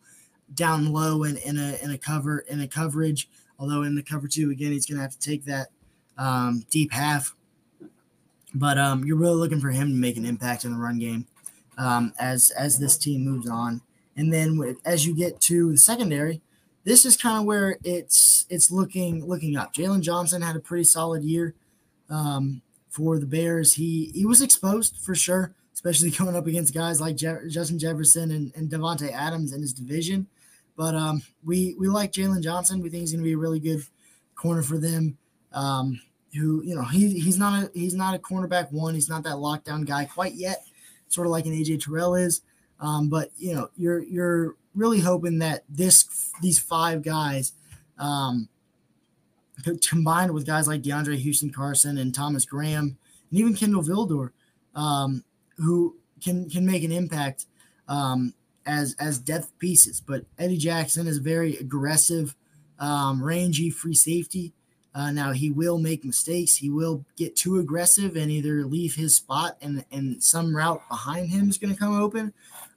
down 0.53 0.91
low 0.91 1.23
in, 1.23 1.37
in 1.37 1.57
a 1.57 1.77
in 1.83 1.91
a 1.91 1.97
cover 1.97 2.39
in 2.39 2.61
a 2.61 2.67
coverage. 2.67 3.29
Although 3.59 3.83
in 3.83 3.95
the 3.95 4.03
cover 4.03 4.27
two, 4.27 4.49
again, 4.51 4.71
he's 4.71 4.85
going 4.85 4.97
to 4.97 5.03
have 5.03 5.17
to 5.17 5.19
take 5.19 5.45
that 5.45 5.67
um, 6.17 6.65
deep 6.69 6.91
half. 6.91 7.35
But 8.53 8.77
um, 8.77 9.03
you're 9.03 9.17
really 9.17 9.35
looking 9.35 9.59
for 9.59 9.69
him 9.69 9.89
to 9.89 9.95
make 9.95 10.17
an 10.17 10.25
impact 10.25 10.63
in 10.63 10.73
the 10.73 10.79
run 10.79 10.99
game 10.99 11.27
um, 11.77 12.13
as 12.19 12.51
as 12.51 12.79
this 12.79 12.97
team 12.97 13.23
moves 13.23 13.49
on. 13.49 13.81
And 14.15 14.31
then 14.31 14.77
as 14.85 15.07
you 15.07 15.15
get 15.15 15.41
to 15.41 15.71
the 15.71 15.77
secondary, 15.77 16.41
this 16.83 17.05
is 17.05 17.17
kind 17.17 17.39
of 17.39 17.45
where 17.45 17.77
it's 17.83 18.45
it's 18.49 18.71
looking 18.71 19.25
looking 19.25 19.55
up. 19.55 19.73
Jaylon 19.73 20.01
Johnson 20.01 20.41
had 20.41 20.55
a 20.55 20.59
pretty 20.59 20.83
solid 20.83 21.23
year 21.23 21.55
um, 22.09 22.61
for 22.89 23.17
the 23.17 23.25
Bears. 23.25 23.75
He 23.75 24.11
he 24.13 24.25
was 24.25 24.41
exposed 24.41 24.97
for 24.97 25.15
sure, 25.15 25.53
especially 25.73 26.11
going 26.11 26.35
up 26.35 26.47
against 26.47 26.73
guys 26.73 27.01
like 27.01 27.15
Je- 27.15 27.47
Justin 27.49 27.79
Jefferson 27.79 28.31
and, 28.31 28.51
and 28.55 28.69
Davante 28.69 29.11
Adams 29.11 29.53
in 29.53 29.61
his 29.61 29.73
division. 29.73 30.27
But 30.75 30.95
um, 30.95 31.21
we 31.43 31.75
we 31.79 31.87
like 31.87 32.11
Jaylon 32.11 32.41
Johnson. 32.41 32.81
We 32.81 32.89
think 32.89 33.01
he's 33.01 33.11
going 33.11 33.23
to 33.23 33.27
be 33.27 33.33
a 33.33 33.37
really 33.37 33.59
good 33.59 33.81
corner 34.35 34.63
for 34.63 34.77
them. 34.77 35.17
Um, 35.51 36.01
who 36.33 36.63
you 36.63 36.75
know 36.75 36.83
he 36.83 37.19
he's 37.19 37.37
not 37.37 37.63
a 37.63 37.71
he's 37.73 37.93
not 37.93 38.15
a 38.15 38.19
cornerback 38.19 38.71
one. 38.71 38.93
He's 38.93 39.09
not 39.09 39.23
that 39.23 39.35
lockdown 39.35 39.85
guy 39.85 40.05
quite 40.05 40.33
yet, 40.33 40.65
sort 41.07 41.27
of 41.27 41.31
like 41.31 41.45
an 41.45 41.51
AJ 41.53 41.83
Terrell 41.83 42.15
is. 42.15 42.41
Um, 42.79 43.09
but 43.09 43.29
you 43.37 43.53
know 43.53 43.69
you're 43.77 44.03
you're 44.03 44.55
really 44.75 44.99
hoping 44.99 45.39
that 45.39 45.63
this 45.69 46.31
these 46.41 46.59
five 46.59 47.03
guys, 47.03 47.53
um, 47.99 48.49
combined 49.87 50.33
with 50.33 50.45
guys 50.45 50.67
like 50.67 50.81
DeAndre 50.81 51.17
Houston 51.17 51.51
Carson 51.51 51.97
and 51.97 52.13
Thomas 52.13 52.45
Graham 52.45 52.97
and 53.29 53.39
even 53.39 53.53
Kindle 53.53 53.83
Vildor, 53.83 54.31
um, 54.75 55.23
who 55.57 55.95
can 56.23 56.49
can 56.49 56.65
make 56.65 56.83
an 56.83 56.91
impact 56.91 57.45
um, 57.87 58.33
as 58.65 58.95
as 58.99 59.19
depth 59.19 59.57
pieces. 59.59 60.01
But 60.01 60.25
Eddie 60.37 60.57
Jackson 60.57 61.07
is 61.07 61.17
very 61.17 61.57
aggressive, 61.57 62.35
um, 62.79 63.23
rangy 63.23 63.69
free 63.69 63.93
safety. 63.93 64.53
Uh, 64.95 65.11
now 65.11 65.31
he 65.31 65.49
will 65.49 65.79
make 65.79 66.05
mistakes. 66.05 66.55
He 66.55 66.69
will 66.69 67.03
get 67.15 67.35
too 67.35 67.59
aggressive 67.59 68.15
and 68.15 68.29
either 68.29 68.63
leave 68.65 68.93
his 68.93 69.15
spot 69.15 69.57
and 69.61 69.83
and 69.91 70.23
some 70.23 70.55
route 70.55 70.87
behind 70.87 71.29
him 71.29 71.49
is 71.49 71.57
going 71.57 71.73
to 71.73 71.79
come 71.79 71.99
open, 71.99 72.31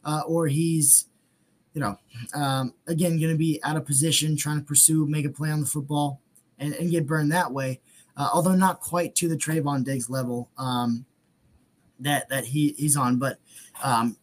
uh, 0.04 0.22
or 0.26 0.46
he's, 0.46 1.08
you 1.74 1.80
know, 1.80 1.98
um, 2.34 2.72
again 2.86 3.20
going 3.20 3.32
to 3.32 3.38
be 3.38 3.60
out 3.64 3.76
of 3.76 3.84
position 3.84 4.36
trying 4.36 4.58
to 4.58 4.64
pursue, 4.64 5.06
make 5.06 5.26
a 5.26 5.30
play 5.30 5.50
on 5.50 5.60
the 5.60 5.66
football, 5.66 6.20
and, 6.58 6.72
and 6.74 6.90
get 6.90 7.06
burned 7.06 7.32
that 7.32 7.52
way. 7.52 7.80
Uh, 8.16 8.30
although 8.32 8.54
not 8.54 8.80
quite 8.80 9.14
to 9.14 9.28
the 9.28 9.36
Trevon 9.36 9.84
Diggs 9.84 10.08
level 10.08 10.48
um, 10.56 11.04
that 12.00 12.30
that 12.30 12.46
he 12.46 12.74
he's 12.78 12.96
on, 12.96 13.18
but 13.18 13.38
um, 13.82 14.16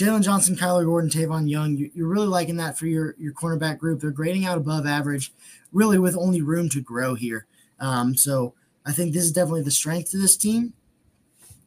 Jaylon 0.00 0.22
Johnson, 0.22 0.56
Kyler 0.56 0.86
Gordon, 0.86 1.10
Tavon 1.10 1.48
Young, 1.48 1.76
you're 1.94 2.08
really 2.08 2.26
liking 2.26 2.56
that 2.56 2.78
for 2.78 2.86
your, 2.86 3.14
your 3.18 3.34
cornerback 3.34 3.76
group. 3.76 4.00
They're 4.00 4.10
grading 4.10 4.46
out 4.46 4.56
above 4.56 4.86
average, 4.86 5.30
really 5.72 5.98
with 5.98 6.16
only 6.16 6.40
room 6.40 6.70
to 6.70 6.80
grow 6.80 7.14
here. 7.14 7.44
Um, 7.80 8.16
so 8.16 8.54
I 8.86 8.92
think 8.92 9.12
this 9.12 9.24
is 9.24 9.32
definitely 9.32 9.62
the 9.62 9.70
strength 9.70 10.10
to 10.12 10.18
this 10.18 10.38
team. 10.38 10.72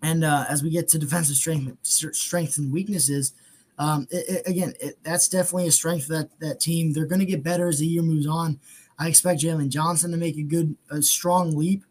And 0.01 0.23
uh, 0.23 0.45
as 0.49 0.63
we 0.63 0.71
get 0.71 0.87
to 0.89 0.97
defensive 0.97 1.35
strength, 1.35 1.77
strengths 1.83 2.57
and 2.57 2.73
weaknesses, 2.73 3.33
um, 3.77 4.07
it, 4.09 4.25
it, 4.27 4.47
again, 4.47 4.73
it, 4.81 4.97
that's 5.03 5.27
definitely 5.27 5.67
a 5.67 5.71
strength 5.71 6.07
that 6.07 6.29
that 6.39 6.59
team. 6.59 6.91
They're 6.91 7.05
going 7.05 7.19
to 7.19 7.25
get 7.25 7.43
better 7.43 7.67
as 7.67 7.79
the 7.79 7.87
year 7.87 8.01
moves 8.01 8.27
on. 8.27 8.59
I 8.97 9.09
expect 9.09 9.41
Jaylon 9.41 9.69
Johnson 9.69 10.11
to 10.11 10.17
make 10.17 10.37
a 10.37 10.43
good, 10.43 10.75
a 10.89 11.01
strong 11.01 11.55
leap 11.55 11.83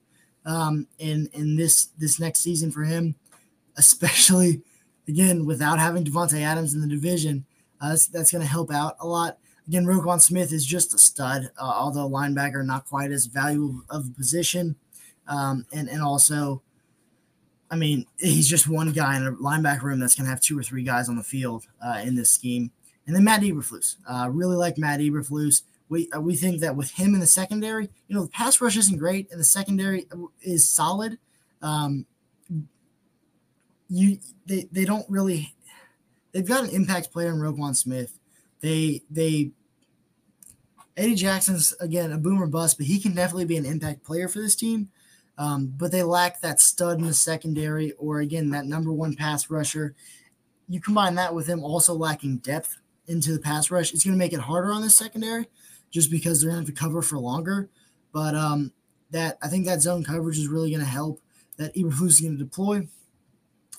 um, 0.44 0.88
in 0.98 1.28
in 1.32 1.56
this 1.56 1.86
this 1.98 2.20
next 2.20 2.40
season 2.40 2.70
for 2.70 2.82
him, 2.82 3.14
especially 3.76 4.62
again, 5.08 5.46
without 5.46 5.78
having 5.78 6.04
Davante 6.04 6.40
Adams 6.40 6.74
in 6.74 6.80
the 6.80 6.86
division, 6.86 7.44
uh, 7.80 7.90
that's, 7.90 8.06
that's 8.06 8.32
going 8.32 8.42
to 8.42 8.48
help 8.48 8.72
out 8.72 8.96
a 9.00 9.06
lot. 9.06 9.38
Again, 9.66 9.86
Roquan 9.86 10.20
Smith 10.20 10.52
is 10.52 10.66
just 10.66 10.94
a 10.94 10.98
stud, 10.98 11.50
uh, 11.56 11.62
although 11.62 12.08
linebacker 12.08 12.64
not 12.64 12.86
quite 12.86 13.12
as 13.12 13.26
valuable 13.26 13.82
of 13.88 14.06
a 14.08 14.10
position, 14.10 14.76
um, 15.28 15.66
and 15.72 15.88
and 15.88 16.02
also, 16.02 16.62
I 17.70 17.76
mean, 17.76 18.06
he's 18.18 18.48
just 18.48 18.68
one 18.68 18.90
guy 18.92 19.16
in 19.16 19.26
a 19.26 19.32
linebacker 19.32 19.82
room 19.82 20.00
that's 20.00 20.16
going 20.16 20.24
to 20.24 20.30
have 20.30 20.40
two 20.40 20.58
or 20.58 20.64
three 20.64 20.82
guys 20.82 21.08
on 21.08 21.16
the 21.16 21.22
field 21.22 21.66
uh, 21.84 22.02
in 22.04 22.16
this 22.16 22.30
scheme. 22.30 22.72
And 23.06 23.14
then 23.14 23.24
Matt 23.24 23.42
Eberflus, 23.42 23.96
uh, 24.08 24.28
really 24.30 24.56
like 24.56 24.78
Matt 24.78 25.00
Eberflus. 25.00 25.62
We 25.88 26.10
uh, 26.10 26.20
we 26.20 26.34
think 26.34 26.60
that 26.60 26.74
with 26.74 26.90
him 26.92 27.14
in 27.14 27.20
the 27.20 27.26
secondary, 27.26 27.88
you 28.08 28.16
know, 28.16 28.24
the 28.24 28.30
pass 28.30 28.60
rush 28.60 28.76
isn't 28.76 28.98
great, 28.98 29.30
and 29.30 29.38
the 29.38 29.44
secondary 29.44 30.06
is 30.40 30.68
solid. 30.68 31.18
Um, 31.62 32.06
you 33.92 34.18
they 34.46 34.68
they 34.72 34.84
don't 34.84 35.08
really 35.08 35.54
they've 36.32 36.48
got 36.48 36.64
an 36.64 36.70
impact 36.70 37.12
player 37.12 37.28
in 37.28 37.38
Roquan 37.38 37.76
Smith. 37.76 38.18
They 38.60 39.02
they 39.10 39.52
Eddie 40.96 41.14
Jackson's 41.14 41.74
again 41.78 42.10
a 42.10 42.18
boomer 42.18 42.46
bust, 42.46 42.78
but 42.78 42.86
he 42.86 42.98
can 42.98 43.14
definitely 43.14 43.44
be 43.44 43.56
an 43.56 43.66
impact 43.66 44.02
player 44.02 44.28
for 44.28 44.38
this 44.38 44.56
team. 44.56 44.88
Um, 45.36 45.74
but 45.76 45.92
they 45.92 46.02
lack 46.02 46.40
that 46.40 46.60
stud 46.60 46.98
in 46.98 47.06
the 47.06 47.14
secondary, 47.14 47.92
or 47.92 48.20
again 48.20 48.50
that 48.50 48.66
number 48.66 48.92
one 48.92 49.14
pass 49.14 49.50
rusher. 49.50 49.94
You 50.68 50.80
combine 50.80 51.14
that 51.16 51.34
with 51.34 51.46
them 51.46 51.62
also 51.62 51.94
lacking 51.94 52.38
depth 52.38 52.78
into 53.06 53.32
the 53.32 53.40
pass 53.40 53.70
rush, 53.70 53.92
it's 53.92 54.04
going 54.04 54.14
to 54.14 54.18
make 54.18 54.32
it 54.32 54.40
harder 54.40 54.72
on 54.72 54.80
the 54.80 54.90
secondary, 54.90 55.48
just 55.90 56.10
because 56.10 56.40
they're 56.40 56.50
going 56.50 56.64
to 56.64 56.70
have 56.70 56.74
to 56.74 56.80
cover 56.80 57.02
for 57.02 57.18
longer. 57.18 57.68
But 58.12 58.34
um, 58.34 58.72
that 59.10 59.38
I 59.42 59.48
think 59.48 59.66
that 59.66 59.82
zone 59.82 60.04
coverage 60.04 60.38
is 60.38 60.48
really 60.48 60.70
going 60.70 60.80
to 60.80 60.86
help. 60.86 61.20
That 61.58 61.74
Eberflus 61.74 62.08
is 62.08 62.20
going 62.20 62.38
to 62.38 62.44
deploy. 62.44 62.88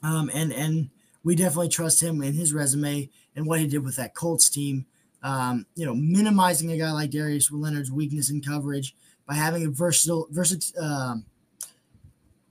Um, 0.01 0.29
and 0.33 0.51
and 0.51 0.89
we 1.23 1.35
definitely 1.35 1.69
trust 1.69 2.01
him 2.01 2.21
and 2.21 2.35
his 2.35 2.53
resume 2.53 3.09
and 3.35 3.45
what 3.45 3.59
he 3.59 3.67
did 3.67 3.83
with 3.83 3.95
that 3.97 4.15
Colts 4.15 4.49
team. 4.49 4.85
Um, 5.21 5.65
you 5.75 5.85
know, 5.85 5.95
minimizing 5.95 6.71
a 6.71 6.77
guy 6.77 6.91
like 6.91 7.11
Darius 7.11 7.49
Leonard's 7.51 7.91
weakness 7.91 8.29
in 8.29 8.41
coverage 8.41 8.95
by 9.25 9.35
having 9.35 9.65
a 9.65 9.69
versatile, 9.69 10.27
uh, 10.81 11.15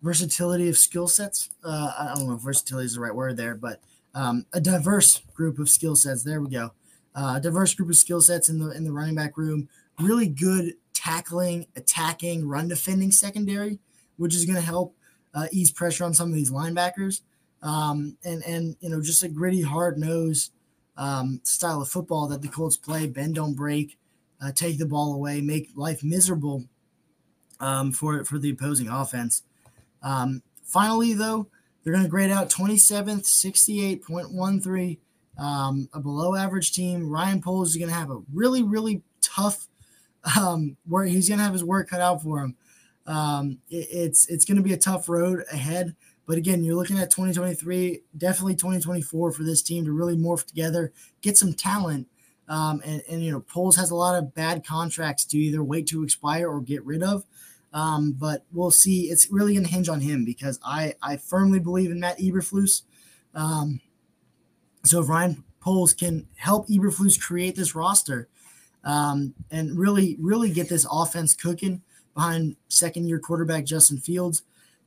versatility 0.02 0.68
of 0.70 0.78
skill 0.78 1.06
sets. 1.06 1.50
Uh, 1.62 1.92
I 1.98 2.14
don't 2.14 2.28
know 2.28 2.34
if 2.34 2.40
versatility 2.40 2.86
is 2.86 2.94
the 2.94 3.00
right 3.00 3.14
word 3.14 3.36
there, 3.36 3.54
but 3.54 3.80
um, 4.14 4.46
a 4.52 4.60
diverse 4.60 5.18
group 5.34 5.58
of 5.58 5.68
skill 5.68 5.96
sets. 5.96 6.22
There 6.22 6.40
we 6.40 6.48
go. 6.48 6.72
uh, 7.14 7.38
diverse 7.38 7.74
group 7.74 7.88
of 7.90 7.96
skill 7.96 8.20
sets 8.20 8.48
in 8.48 8.58
the 8.58 8.70
in 8.70 8.84
the 8.84 8.92
running 8.92 9.14
back 9.14 9.36
room. 9.36 9.68
Really 10.00 10.28
good 10.28 10.74
tackling, 10.94 11.66
attacking, 11.76 12.48
run 12.48 12.68
defending 12.68 13.10
secondary, 13.10 13.78
which 14.16 14.34
is 14.34 14.44
going 14.44 14.56
to 14.56 14.62
help 14.62 14.96
uh, 15.34 15.46
ease 15.52 15.70
pressure 15.70 16.04
on 16.04 16.14
some 16.14 16.28
of 16.28 16.34
these 16.34 16.50
linebackers. 16.50 17.20
Um, 17.62 18.16
and 18.24 18.42
and 18.44 18.76
you 18.80 18.90
know 18.90 19.00
just 19.00 19.22
a 19.22 19.28
gritty, 19.28 19.62
hard 19.62 19.98
nose 19.98 20.50
um, 20.96 21.40
style 21.44 21.80
of 21.80 21.88
football 21.88 22.26
that 22.28 22.42
the 22.42 22.48
Colts 22.48 22.76
play. 22.76 23.06
Bend, 23.06 23.36
don't 23.36 23.54
break, 23.54 23.98
uh, 24.42 24.52
take 24.52 24.78
the 24.78 24.86
ball 24.86 25.14
away, 25.14 25.40
make 25.40 25.70
life 25.74 26.02
miserable 26.02 26.64
um, 27.60 27.92
for 27.92 28.24
for 28.24 28.38
the 28.38 28.50
opposing 28.50 28.88
offense. 28.88 29.42
Um, 30.02 30.42
finally, 30.64 31.14
though, 31.14 31.48
they're 31.82 31.92
going 31.92 32.04
to 32.04 32.10
grade 32.10 32.30
out 32.30 32.50
27th, 32.50 33.24
68.13, 33.24 34.98
um, 35.38 35.88
a 35.92 36.00
below 36.00 36.34
average 36.34 36.72
team. 36.72 37.08
Ryan 37.08 37.40
Poles 37.40 37.70
is 37.70 37.76
going 37.76 37.88
to 37.88 37.94
have 37.94 38.10
a 38.10 38.20
really, 38.32 38.62
really 38.62 39.02
tough 39.20 39.68
um, 40.36 40.76
where 40.86 41.04
he's 41.04 41.28
going 41.28 41.38
to 41.38 41.44
have 41.44 41.52
his 41.52 41.64
work 41.64 41.88
cut 41.88 42.00
out 42.00 42.22
for 42.22 42.40
him. 42.40 42.56
It, 43.70 43.88
it's 43.90 44.28
it's 44.28 44.44
going 44.44 44.56
to 44.56 44.62
be 44.62 44.72
a 44.72 44.78
tough 44.78 45.08
road 45.08 45.44
ahead. 45.52 45.94
But 46.26 46.38
again, 46.38 46.62
you're 46.62 46.76
looking 46.76 46.98
at 46.98 47.10
2023, 47.10 48.02
definitely 48.16 48.54
2024 48.54 49.32
for 49.32 49.42
this 49.42 49.62
team 49.62 49.84
to 49.84 49.92
really 49.92 50.16
morph 50.16 50.46
together, 50.46 50.92
get 51.20 51.36
some 51.36 51.52
talent. 51.52 52.06
Um, 52.48 52.80
and, 52.84 53.02
and, 53.08 53.22
you 53.22 53.32
know, 53.32 53.40
Poles 53.40 53.76
has 53.76 53.90
a 53.90 53.96
lot 53.96 54.16
of 54.16 54.34
bad 54.34 54.64
contracts 54.64 55.24
to 55.26 55.38
either 55.38 55.62
wait 55.62 55.86
to 55.88 56.02
expire 56.04 56.48
or 56.48 56.60
get 56.60 56.84
rid 56.84 57.02
of. 57.02 57.24
Um, 57.72 58.12
but 58.12 58.44
we'll 58.52 58.70
see. 58.70 59.04
It's 59.04 59.30
really 59.30 59.54
going 59.54 59.64
to 59.64 59.72
hinge 59.72 59.88
on 59.88 60.00
him 60.00 60.24
because 60.24 60.60
I, 60.64 60.94
I 61.02 61.16
firmly 61.16 61.58
believe 61.58 61.90
in 61.90 62.00
Matt 62.00 62.18
Eberflus. 62.18 62.82
Um, 63.34 63.80
so 64.84 65.00
if 65.00 65.08
Ryan 65.08 65.44
Poles 65.60 65.94
can 65.94 66.26
help 66.36 66.68
Eberflus 66.68 67.20
create 67.20 67.56
this 67.56 67.74
roster 67.74 68.28
um, 68.84 69.34
and 69.50 69.78
really, 69.78 70.16
really 70.20 70.50
get 70.50 70.68
this 70.68 70.86
offense 70.90 71.34
cooking 71.34 71.82
behind 72.14 72.56
second 72.68 73.08
year 73.08 73.18
quarterback 73.18 73.64
Justin 73.64 73.98
Fields, 73.98 74.42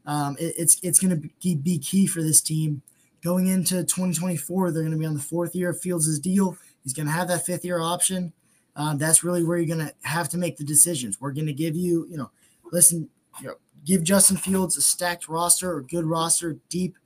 um, 0.05 0.35
it, 0.39 0.53
it's 0.57 0.79
it's 0.83 0.99
going 0.99 1.21
to 1.21 1.55
be 1.55 1.79
key 1.79 2.07
for 2.07 2.21
this 2.21 2.41
team 2.41 2.81
going 3.23 3.47
into 3.47 3.83
2024. 3.83 4.71
They're 4.71 4.83
going 4.83 4.91
to 4.91 4.99
be 4.99 5.05
on 5.05 5.15
the 5.15 5.19
fourth 5.19 5.55
year 5.55 5.71
of 5.71 5.81
Fields' 5.81 6.19
deal. 6.19 6.57
He's 6.83 6.93
going 6.93 7.07
to 7.07 7.11
have 7.11 7.27
that 7.29 7.45
fifth 7.45 7.65
year 7.65 7.79
option. 7.79 8.33
Um, 8.75 8.97
that's 8.97 9.23
really 9.23 9.43
where 9.43 9.57
you're 9.57 9.73
going 9.75 9.87
to 9.87 9.93
have 10.07 10.29
to 10.29 10.37
make 10.37 10.57
the 10.57 10.63
decisions. 10.63 11.19
We're 11.19 11.31
going 11.31 11.47
to 11.47 11.53
give 11.53 11.75
you, 11.75 12.05
you 12.09 12.17
know, 12.17 12.29
listen, 12.71 13.09
you 13.41 13.47
know, 13.47 13.55
give 13.85 14.03
Justin 14.03 14.37
Fields 14.37 14.77
a 14.77 14.81
stacked 14.81 15.27
roster 15.27 15.71
or 15.71 15.81
good 15.81 16.05
roster, 16.05 16.57
deep 16.69 16.97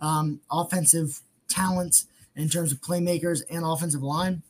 um, 0.00 0.40
offensive 0.50 1.20
talents 1.48 2.06
in 2.34 2.48
terms 2.48 2.72
of 2.72 2.80
playmakers 2.80 3.42
and 3.50 3.64
offensive 3.64 4.02
line. 4.02 4.42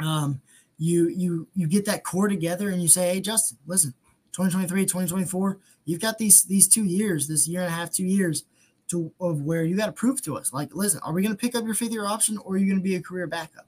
Um, 0.00 0.40
you 0.78 1.08
you 1.08 1.48
you 1.54 1.66
get 1.66 1.86
that 1.86 2.04
core 2.04 2.28
together 2.28 2.68
and 2.68 2.82
you 2.82 2.88
say, 2.88 3.14
hey, 3.14 3.20
Justin, 3.20 3.58
listen, 3.66 3.94
2023, 4.32 4.84
2024, 4.84 5.58
you've 5.86 6.00
got 6.00 6.18
these 6.18 6.44
these 6.44 6.68
two 6.68 6.84
years, 6.84 7.26
this 7.26 7.48
year 7.48 7.62
and 7.62 7.68
a 7.68 7.74
half, 7.74 7.90
two 7.90 8.04
years 8.04 8.44
to 8.88 9.10
of 9.18 9.40
where 9.40 9.64
you 9.64 9.76
got 9.76 9.86
to 9.86 9.92
prove 9.92 10.20
to 10.22 10.36
us. 10.36 10.52
Like, 10.52 10.74
listen, 10.74 11.00
are 11.02 11.12
we 11.12 11.22
going 11.22 11.34
to 11.34 11.40
pick 11.40 11.54
up 11.54 11.64
your 11.64 11.74
fifth 11.74 11.92
year 11.92 12.04
option 12.04 12.36
or 12.38 12.54
are 12.54 12.58
you 12.58 12.66
going 12.66 12.78
to 12.78 12.84
be 12.84 12.96
a 12.96 13.02
career 13.02 13.26
backup? 13.26 13.66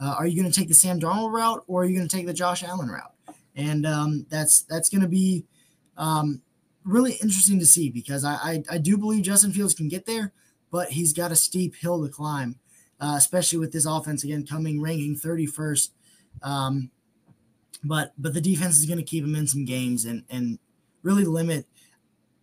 Uh, 0.00 0.14
are 0.18 0.26
you 0.26 0.40
going 0.40 0.52
to 0.52 0.58
take 0.58 0.68
the 0.68 0.74
Sam 0.74 1.00
Darnold 1.00 1.32
route 1.32 1.64
or 1.66 1.82
are 1.82 1.84
you 1.84 1.96
going 1.96 2.08
to 2.08 2.14
take 2.16 2.26
the 2.26 2.34
Josh 2.34 2.62
Allen 2.62 2.88
route? 2.88 3.14
And 3.54 3.86
um, 3.86 4.26
that's 4.28 4.62
that's 4.62 4.88
going 4.88 5.02
to 5.02 5.08
be 5.08 5.44
um, 5.96 6.42
really 6.84 7.12
interesting 7.14 7.58
to 7.60 7.66
see 7.66 7.90
because 7.90 8.24
I, 8.24 8.34
I, 8.34 8.62
I 8.70 8.78
do 8.78 8.96
believe 8.96 9.22
Justin 9.22 9.52
Fields 9.52 9.74
can 9.74 9.88
get 9.88 10.06
there, 10.06 10.32
but 10.70 10.90
he's 10.90 11.12
got 11.12 11.32
a 11.32 11.36
steep 11.36 11.76
hill 11.76 12.02
to 12.04 12.10
climb, 12.10 12.56
uh, 13.00 13.14
especially 13.16 13.58
with 13.58 13.72
this 13.72 13.86
offense 13.86 14.24
again 14.24 14.46
coming 14.46 14.80
ranking 14.80 15.14
31st. 15.14 15.90
Um, 16.42 16.90
but 17.84 18.12
but 18.16 18.32
the 18.32 18.40
defense 18.40 18.78
is 18.78 18.86
going 18.86 18.98
to 18.98 19.04
keep 19.04 19.24
him 19.24 19.34
in 19.34 19.46
some 19.46 19.64
games 19.64 20.04
and 20.04 20.24
and 20.30 20.58
really 21.02 21.24
limit 21.24 21.66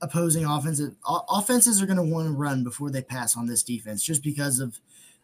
opposing 0.02 0.45
offenses. 0.45 0.93
Offenses 1.30 1.82
are 1.82 1.86
going 1.86 1.98
to 1.98 2.04
want 2.04 2.28
to 2.28 2.34
run 2.34 2.63
before 2.63 2.89
they 2.89 3.02
pass 3.02 3.36
on 3.36 3.48
this 3.48 3.63
defense, 3.63 4.04
just 4.04 4.24
because 4.24 4.60
of 4.60 4.80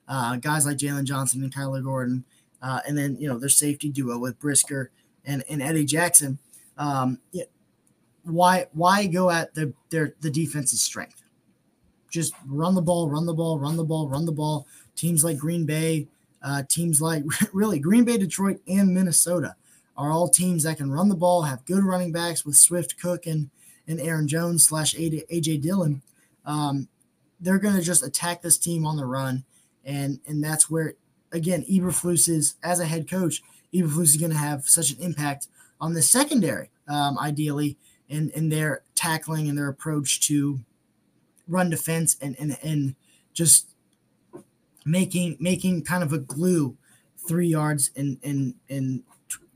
uh, 0.08 0.36
guys 0.38 0.66
like 0.66 0.78
Jaylon 0.78 1.06
Johnson 1.06 1.44
and 1.44 1.54
Kyler 1.54 1.84
Gordon, 1.84 2.26
uh, 2.62 2.82
and 2.88 2.98
then 2.98 3.18
you 3.20 3.28
know 3.28 3.38
their 3.38 3.50
safety 3.50 3.90
duo 3.90 4.18
with 4.18 4.40
Brisker 4.40 4.92
and, 5.26 5.44
and 5.50 5.62
Eddie 5.62 5.86
Jackson. 5.86 6.40
Um, 6.78 7.20
yeah, 7.32 7.46
why 8.24 8.68
why 8.74 9.08
go 9.08 9.30
at 9.30 9.54
the 9.54 9.74
their 9.90 10.16
the 10.22 10.30
defense's 10.30 10.82
strength? 10.82 11.22
Just 12.10 12.34
run 12.48 12.76
the 12.76 12.82
ball, 12.82 13.10
run 13.10 13.26
the 13.26 13.34
ball, 13.34 13.60
run 13.60 13.78
the 13.78 13.84
ball, 13.84 14.08
run 14.08 14.26
the 14.26 14.32
ball. 14.32 14.68
Teams 14.96 15.24
like 15.24 15.38
Green 15.38 15.66
Bay, 15.66 16.08
uh, 16.42 16.64
teams 16.70 17.02
like 17.02 17.24
really 17.54 17.80
Green 17.80 18.06
Bay, 18.06 18.18
Detroit, 18.18 18.60
and 18.68 18.94
Minnesota 18.94 19.56
are 19.98 20.12
all 20.12 20.28
teams 20.28 20.64
that 20.64 20.78
can 20.78 20.92
run 20.92 21.10
the 21.10 21.16
ball, 21.16 21.44
have 21.44 21.66
good 21.66 21.84
running 21.84 22.12
backs 22.12 22.46
with 22.46 22.56
Swift, 22.56 23.00
Cook, 23.00 23.26
and 23.26 23.50
and 23.88 24.02
Aaron 24.02 24.28
Jones 24.28 24.66
slash 24.66 24.96
AJ 24.96 25.62
Dillon. 25.62 26.02
Um, 26.46 26.88
they're 27.40 27.60
going 27.60 27.76
to 27.76 27.82
just 27.82 28.04
attack 28.04 28.42
this 28.42 28.58
team 28.58 28.86
on 28.86 28.98
the 28.98 29.06
run, 29.06 29.46
and 29.84 30.20
and 30.28 30.44
that's 30.44 30.70
where 30.70 30.96
again 31.32 31.66
Eberflus 31.70 32.28
is 32.28 32.56
as 32.64 32.80
a 32.80 32.86
head 32.86 33.10
coach. 33.10 33.42
Eberflus 33.74 34.04
is 34.04 34.18
going 34.18 34.32
to 34.32 34.38
have 34.38 34.66
such 34.66 34.92
an 34.92 35.02
impact 35.02 35.48
on 35.80 35.94
the 35.94 36.02
secondary, 36.02 36.70
um, 36.88 37.18
ideally, 37.20 37.78
in, 38.08 38.30
in 38.32 38.50
their 38.50 38.82
tackling 38.96 39.50
and 39.50 39.58
their 39.58 39.68
approach 39.68 40.22
to 40.28 40.60
run 41.48 41.70
defense 41.70 42.18
and, 42.22 42.36
and, 42.40 42.58
and 42.64 42.96
just 43.34 43.70
making 44.86 45.36
making 45.40 45.84
kind 45.84 46.04
of 46.04 46.14
a 46.14 46.18
glue 46.18 46.78
three 47.28 47.48
yards 47.48 47.92
and 47.96 48.20
and 48.24 48.54
and 48.70 49.04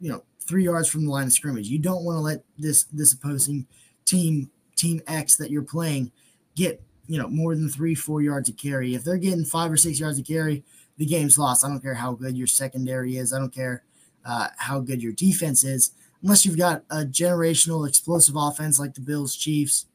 you 0.02 0.10
know 0.12 0.24
three 0.50 0.66
yards 0.66 0.90
from 0.90 1.06
the 1.06 1.12
line 1.12 1.28
of 1.28 1.34
scrimmage. 1.34 1.68
You 1.68 1.78
don't 1.78 2.04
want 2.04 2.18
to 2.18 2.22
let 2.22 2.44
this 2.58 2.86
this 2.86 3.14
opposing 3.14 3.68
team 4.06 4.50
team 4.76 5.02
X 5.08 5.36
that 5.38 5.52
you're 5.52 5.62
playing 5.62 6.12
get 6.56 6.82
you 7.08 7.20
know 7.20 7.28
more 7.28 7.56
than 7.56 7.70
three 7.70 7.94
four 7.96 8.22
yards 8.22 8.50
of 8.50 8.58
carry. 8.58 8.96
If 8.96 9.04
they're 9.04 9.18
getting 9.18 9.46
five 9.46 9.72
or 9.72 9.78
six 9.78 10.00
yards 10.00 10.18
of 10.18 10.26
carry, 10.26 10.64
the 10.98 11.06
game's 11.06 11.38
lost. 11.38 11.64
I 11.64 11.70
don't 11.70 11.82
care 11.82 11.94
how 11.94 12.14
good 12.14 12.36
your 12.36 12.48
secondary 12.48 13.18
is. 13.18 13.32
I 13.32 13.38
don't 13.38 13.54
care 13.54 13.84
uh, 14.26 14.48
how 14.58 14.80
good 14.80 15.02
your 15.02 15.14
defense 15.14 15.64
is 15.64 15.92
unless 16.24 16.46
you've 16.46 16.58
got 16.58 16.84
a 16.90 17.06
generational 17.06 17.88
explosive 17.88 18.36
offense 18.36 18.80
like 18.80 18.94
the 18.94 19.02
Bills, 19.02 19.36
Chiefs, 19.36 19.86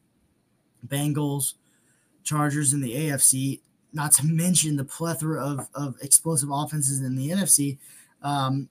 Bengals, 0.87 1.53
Chargers 2.23 2.73
in 2.73 2.81
the 2.81 2.95
AFC, 2.95 3.59
not 3.93 4.11
to 4.13 4.25
mention 4.25 4.77
the 4.77 4.85
plethora 4.85 5.43
of, 5.43 5.69
of 5.75 5.95
explosive 6.01 6.49
offenses 6.51 7.01
in 7.01 7.15
the 7.15 7.29
NFC. 7.29 7.77
Um, 8.21 8.69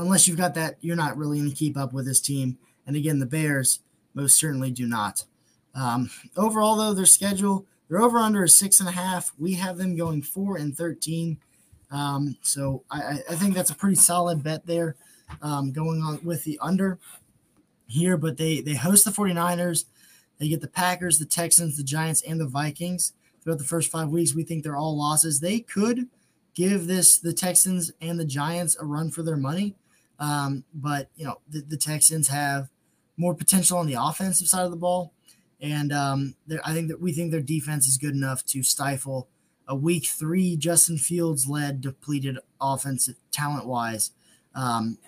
unless 0.00 0.26
you've 0.26 0.38
got 0.38 0.54
that, 0.54 0.76
you're 0.80 0.96
not 0.96 1.16
really 1.16 1.38
going 1.38 1.50
to 1.50 1.56
keep 1.56 1.76
up 1.76 1.92
with 1.92 2.06
this 2.06 2.20
team. 2.20 2.58
And 2.86 2.96
again, 2.96 3.18
the 3.18 3.26
Bears 3.26 3.80
most 4.14 4.38
certainly 4.38 4.70
do 4.70 4.86
not. 4.86 5.24
Um, 5.74 6.10
overall, 6.36 6.76
though, 6.76 6.94
their 6.94 7.06
schedule, 7.06 7.66
they're 7.88 8.00
over 8.00 8.18
under 8.18 8.42
a 8.42 8.48
six 8.48 8.80
and 8.80 8.88
a 8.88 8.92
half. 8.92 9.32
We 9.38 9.54
have 9.54 9.76
them 9.76 9.96
going 9.96 10.22
four 10.22 10.56
and 10.56 10.76
13. 10.76 11.38
Um, 11.90 12.36
so 12.42 12.84
I, 12.90 13.20
I 13.28 13.34
think 13.34 13.54
that's 13.54 13.70
a 13.70 13.74
pretty 13.74 13.96
solid 13.96 14.42
bet 14.42 14.66
there 14.66 14.96
um, 15.42 15.72
going 15.72 16.02
on 16.02 16.20
with 16.24 16.44
the 16.44 16.58
under 16.60 16.98
here, 17.86 18.16
but 18.16 18.36
they 18.36 18.60
they 18.60 18.74
host 18.74 19.04
the 19.04 19.10
49ers. 19.10 19.84
They 20.38 20.48
get 20.48 20.60
the 20.60 20.68
Packers, 20.68 21.18
the 21.18 21.26
Texans, 21.26 21.76
the 21.76 21.82
Giants, 21.82 22.22
and 22.22 22.40
the 22.40 22.46
Vikings 22.46 23.12
throughout 23.42 23.58
the 23.58 23.64
first 23.64 23.90
five 23.90 24.08
weeks. 24.08 24.34
We 24.34 24.44
think 24.44 24.62
they're 24.62 24.76
all 24.76 24.96
losses. 24.96 25.40
They 25.40 25.60
could 25.60 26.08
give 26.54 26.86
this 26.86 27.18
the 27.18 27.32
Texans 27.32 27.92
and 28.00 28.18
the 28.18 28.24
Giants 28.24 28.76
a 28.80 28.84
run 28.84 29.10
for 29.10 29.22
their 29.22 29.36
money, 29.36 29.74
um, 30.20 30.64
but 30.72 31.08
you 31.16 31.24
know 31.24 31.40
the, 31.48 31.62
the, 31.62 31.76
Texans 31.76 32.28
have 32.28 32.68
more 33.16 33.34
potential 33.34 33.78
on 33.78 33.86
the 33.86 33.96
offensive 33.98 34.46
side 34.46 34.64
of 34.64 34.70
the 34.70 34.76
ball, 34.76 35.12
and 35.60 35.92
um, 35.92 36.34
I 36.64 36.72
think 36.72 36.88
that 36.88 37.00
we 37.00 37.12
think 37.12 37.32
their 37.32 37.40
defense 37.40 37.88
is 37.88 37.96
good 37.96 38.14
enough 38.14 38.44
to 38.46 38.62
stifle 38.62 39.28
a 39.66 39.74
week 39.74 40.06
three 40.06 40.56
Justin 40.56 40.98
Fields 40.98 41.48
led 41.48 41.80
depleted 41.80 42.38
offensive 42.60 43.16
talent 43.30 43.66
wise 43.66 44.10
um, 44.54 44.98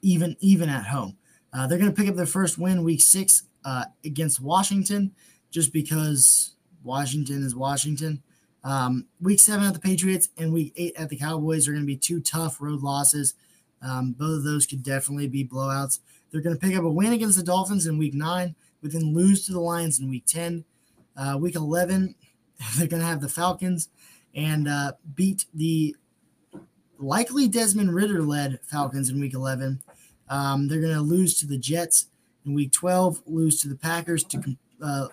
even 0.00 0.36
even 0.40 0.68
at 0.68 0.86
home. 0.86 1.16
Uh, 1.52 1.66
they're 1.66 1.78
going 1.78 1.92
to 1.92 1.96
pick 1.96 2.08
up 2.08 2.16
their 2.16 2.26
first 2.26 2.58
win 2.58 2.82
week 2.82 3.00
six 3.00 3.44
uh, 3.64 3.84
against 4.04 4.40
Washington, 4.40 5.12
just 5.50 5.72
because 5.72 6.54
Washington 6.82 7.42
is 7.42 7.54
Washington. 7.54 8.22
Um, 8.64 9.06
week 9.20 9.40
seven 9.40 9.66
at 9.66 9.74
the 9.74 9.80
Patriots 9.80 10.28
and 10.38 10.52
week 10.52 10.72
eight 10.76 10.94
at 10.96 11.08
the 11.08 11.16
Cowboys 11.16 11.66
are 11.66 11.72
going 11.72 11.82
to 11.82 11.86
be 11.86 11.96
two 11.96 12.20
tough 12.20 12.60
road 12.60 12.80
losses. 12.80 13.34
Um, 13.82 14.12
both 14.12 14.38
of 14.38 14.44
those 14.44 14.66
could 14.66 14.82
definitely 14.82 15.28
be 15.28 15.44
blowouts. 15.44 16.00
They're 16.30 16.40
going 16.40 16.56
to 16.56 16.60
pick 16.60 16.76
up 16.76 16.84
a 16.84 16.90
win 16.90 17.12
against 17.12 17.36
the 17.36 17.44
Dolphins 17.44 17.86
in 17.86 17.98
week 17.98 18.14
nine, 18.14 18.54
but 18.80 18.92
then 18.92 19.14
lose 19.14 19.46
to 19.46 19.52
the 19.52 19.60
Lions 19.60 20.00
in 20.00 20.08
week 20.08 20.24
10. 20.26 20.64
Uh, 21.16 21.36
week 21.38 21.56
11, 21.56 22.14
they're 22.76 22.86
going 22.86 23.00
to 23.00 23.06
have 23.06 23.20
the 23.20 23.28
Falcons 23.28 23.88
and 24.34 24.66
uh, 24.66 24.92
beat 25.14 25.44
the 25.52 25.94
likely 26.98 27.48
Desmond 27.48 27.94
Ridder 27.94 28.22
led 28.22 28.60
Falcons 28.62 29.10
in 29.10 29.20
week 29.20 29.34
11. 29.34 29.82
Um, 30.28 30.68
they're 30.68 30.80
going 30.80 30.94
to 30.94 31.00
lose 31.00 31.38
to 31.40 31.46
the 31.46 31.58
Jets 31.58 32.06
in 32.46 32.54
week 32.54 32.72
12, 32.72 33.22
lose 33.26 33.60
to 33.60 33.68
the 33.68 33.76
Packers 33.76 34.24
to 34.24 34.56
uh, 34.80 35.08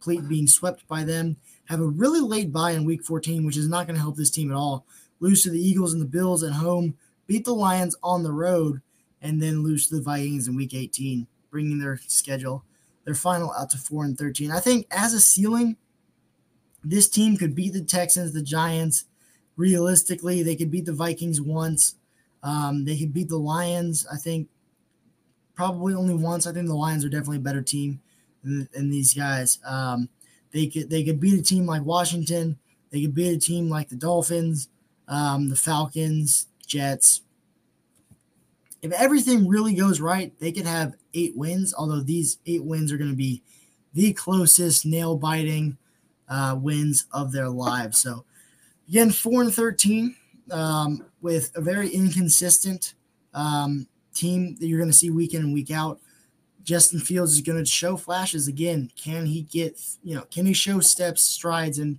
complete 0.00 0.28
being 0.28 0.46
swept 0.46 0.86
by 0.88 1.04
them, 1.04 1.36
have 1.66 1.80
a 1.80 1.86
really 1.86 2.20
late 2.20 2.52
bye 2.52 2.72
in 2.72 2.84
week 2.84 3.04
14, 3.04 3.46
which 3.46 3.56
is 3.56 3.68
not 3.68 3.86
going 3.86 3.94
to 3.94 4.02
help 4.02 4.16
this 4.16 4.30
team 4.30 4.50
at 4.50 4.56
all. 4.56 4.84
Lose 5.20 5.42
to 5.42 5.50
the 5.50 5.60
Eagles 5.60 5.92
and 5.92 6.02
the 6.02 6.06
Bills 6.06 6.42
at 6.42 6.52
home, 6.52 6.96
beat 7.26 7.44
the 7.44 7.54
Lions 7.54 7.96
on 8.02 8.22
the 8.22 8.32
road, 8.32 8.80
and 9.20 9.40
then 9.42 9.62
lose 9.62 9.88
to 9.88 9.96
the 9.96 10.02
Vikings 10.02 10.48
in 10.48 10.56
week 10.56 10.74
18, 10.74 11.26
bringing 11.50 11.78
their 11.78 11.98
schedule, 12.06 12.64
their 13.04 13.14
final 13.14 13.52
out 13.52 13.70
to 13.70 13.78
4 13.78 14.04
and 14.04 14.18
13. 14.18 14.50
I 14.50 14.60
think 14.60 14.86
as 14.90 15.14
a 15.14 15.20
ceiling, 15.20 15.76
this 16.84 17.08
team 17.08 17.36
could 17.36 17.54
beat 17.54 17.72
the 17.72 17.82
Texans, 17.82 18.32
the 18.32 18.42
Giants. 18.42 19.06
Realistically, 19.56 20.42
they 20.42 20.56
could 20.56 20.70
beat 20.70 20.84
the 20.84 20.92
Vikings 20.92 21.40
once. 21.40 21.96
Um, 22.42 22.84
they 22.84 22.98
could 22.98 23.14
beat 23.14 23.28
the 23.28 23.38
Lions, 23.38 24.06
I 24.12 24.16
think, 24.16 24.48
probably 25.54 25.94
only 25.94 26.14
once. 26.14 26.46
I 26.46 26.52
think 26.52 26.66
the 26.66 26.74
Lions 26.74 27.04
are 27.04 27.08
definitely 27.08 27.38
a 27.38 27.40
better 27.40 27.62
team 27.62 28.00
than, 28.42 28.68
than 28.72 28.90
these 28.90 29.14
guys. 29.14 29.58
Um, 29.66 30.10
they 30.52 30.66
could 30.66 30.90
they 30.90 31.02
could 31.02 31.18
beat 31.18 31.38
a 31.38 31.42
team 31.42 31.66
like 31.66 31.82
Washington. 31.82 32.58
They 32.90 33.00
could 33.00 33.14
beat 33.14 33.34
a 33.34 33.38
team 33.38 33.70
like 33.70 33.88
the 33.88 33.96
Dolphins, 33.96 34.68
um, 35.08 35.48
the 35.48 35.56
Falcons, 35.56 36.46
Jets. 36.64 37.22
If 38.82 38.92
everything 38.92 39.48
really 39.48 39.74
goes 39.74 40.00
right, 40.00 40.32
they 40.38 40.52
could 40.52 40.66
have 40.66 40.94
eight 41.14 41.36
wins. 41.36 41.74
Although 41.76 42.00
these 42.00 42.38
eight 42.46 42.64
wins 42.64 42.92
are 42.92 42.98
going 42.98 43.10
to 43.10 43.16
be 43.16 43.42
the 43.94 44.12
closest 44.12 44.84
nail 44.84 45.16
biting 45.16 45.76
uh, 46.28 46.56
wins 46.58 47.06
of 47.12 47.32
their 47.32 47.48
lives. 47.48 48.02
So 48.02 48.24
again, 48.88 49.10
four 49.10 49.42
and 49.42 49.54
thirteen 49.54 50.16
um, 50.50 51.04
with 51.22 51.50
a 51.54 51.60
very 51.60 51.88
inconsistent 51.88 52.94
um, 53.32 53.86
team 54.14 54.56
that 54.60 54.66
you're 54.66 54.78
going 54.78 54.90
to 54.90 54.96
see 54.96 55.10
week 55.10 55.34
in 55.34 55.42
and 55.42 55.54
week 55.54 55.70
out. 55.70 56.00
Justin 56.62 56.98
Fields 56.98 57.32
is 57.32 57.42
going 57.42 57.58
to 57.58 57.70
show 57.70 57.96
flashes 57.96 58.48
again. 58.48 58.90
Can 58.96 59.26
he 59.26 59.42
get, 59.42 59.78
you 60.02 60.14
know, 60.14 60.22
can 60.30 60.46
he 60.46 60.54
show 60.54 60.80
steps, 60.80 61.22
strides, 61.22 61.78
and 61.78 61.98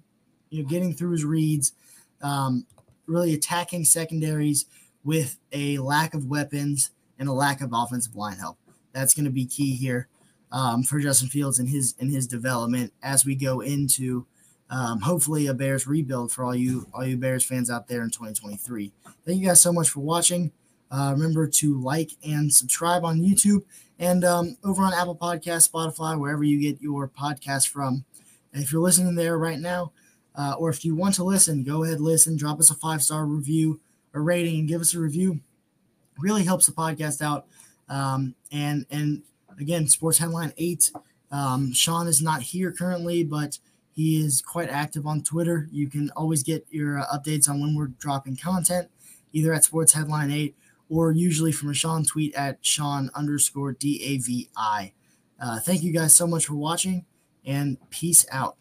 you 0.50 0.64
know, 0.64 0.70
getting 0.70 0.94
through 0.94 1.12
his 1.12 1.24
reads, 1.24 1.74
um, 2.22 2.66
really 3.08 3.34
attacking 3.34 3.86
secondaries 3.86 4.66
with 5.04 5.38
a 5.52 5.78
lack 5.78 6.14
of 6.14 6.26
weapons 6.26 6.92
and 7.20 7.30
a 7.30 7.34
lack 7.34 7.62
of 7.62 7.72
offensive 7.74 8.16
line 8.16 8.38
help. 8.38 8.58
That's 8.92 9.14
going 9.14 9.26
to 9.26 9.32
be 9.32 9.46
key 9.46 9.76
here 9.76 10.08
um, 10.52 10.84
for 10.84 11.00
Justin 11.00 11.30
Fields 11.30 11.60
and 11.60 11.70
his 11.70 11.96
and 12.00 12.12
his 12.12 12.28
development 12.28 12.94
as 13.04 13.26
we 13.26 13.36
go 13.36 13.62
into 13.62 14.26
um, 14.70 15.02
hopefully 15.02 15.48
a 15.48 15.54
Bears 15.54 15.86
rebuild 15.86 16.32
for 16.32 16.44
all 16.44 16.56
you 16.56 16.88
all 16.94 17.06
you 17.06 17.18
Bears 17.18 17.46
fans 17.46 17.70
out 17.70 17.88
there 17.88 18.02
in 18.02 18.10
2023. 18.10 18.92
Thank 19.26 19.40
you 19.40 19.48
guys 19.48 19.62
so 19.62 19.72
much 19.72 19.90
for 19.90 20.00
watching. 20.00 20.52
Uh, 20.92 21.14
remember 21.16 21.48
to 21.48 21.80
like 21.82 22.12
and 22.26 22.54
subscribe 22.54 23.04
on 23.04 23.20
YouTube 23.20 23.64
and 24.00 24.24
um, 24.24 24.58
over 24.64 24.84
on 24.84 24.94
Apple 24.94 25.16
Podcast, 25.16 25.70
Spotify, 25.70 26.20
wherever 26.20 26.44
you 26.44 26.60
get 26.60 26.82
your 26.82 27.08
podcast 27.08 27.68
from. 27.68 28.06
And 28.54 28.64
if 28.64 28.72
you're 28.72 28.82
listening 28.82 29.16
there 29.16 29.38
right 29.38 29.60
now, 29.60 29.92
uh, 30.38 30.56
or 30.58 30.70
if 30.70 30.84
you 30.84 30.96
want 30.96 31.16
to 31.16 31.24
listen, 31.24 31.64
go 31.64 31.84
ahead, 31.84 32.02
listen, 32.02 32.36
drop 32.38 32.60
us 32.60 32.70
a 32.70 32.76
five 32.76 33.02
star 33.02 33.26
review 33.26 33.80
or 34.14 34.22
rating, 34.24 34.60
and 34.60 34.68
give 34.68 34.82
us 34.82 34.94
a 34.94 35.00
review. 35.00 35.34
It 35.34 36.22
really 36.22 36.44
helps 36.44 36.66
the 36.66 36.72
podcast 36.72 37.22
out. 37.22 37.46
Um, 37.90 38.36
and 38.52 38.86
and 38.90 39.24
again, 39.60 39.88
Sports 39.88 40.18
Headline 40.18 40.54
Eight. 40.58 40.92
Um, 41.32 41.74
Sean 41.74 42.08
is 42.08 42.22
not 42.22 42.42
here 42.42 42.72
currently, 42.72 43.24
but 43.24 43.60
he 43.94 44.24
is 44.24 44.42
quite 44.42 44.70
active 44.70 45.08
on 45.08 45.24
Twitter. 45.24 45.68
You 45.72 45.90
can 45.90 46.10
always 46.12 46.44
get 46.44 46.66
your 46.70 47.00
uh, 47.00 47.06
updates 47.14 47.50
on 47.50 47.62
when 47.62 47.76
we're 47.76 47.88
dropping 47.88 48.38
content, 48.38 48.90
either 49.32 49.54
at 49.54 49.64
Sports 49.64 49.94
Headline 49.94 50.32
Eight 50.32 50.56
or 50.90 51.12
usually 51.12 51.52
from 51.52 51.70
a 51.70 51.74
Sean 51.74 52.04
tweet 52.04 52.34
at 52.36 52.58
Sean 52.62 53.10
underscore 53.16 53.74
D 53.74 54.02
A 54.04 54.18
V 54.18 54.50
I. 54.56 54.94
Uh, 55.42 55.60
thank 55.60 55.84
you 55.84 55.92
guys 55.92 56.16
so 56.16 56.28
much 56.28 56.46
for 56.46 56.56
watching 56.56 57.06
and 57.46 57.78
peace 57.90 58.26
out. 58.32 58.58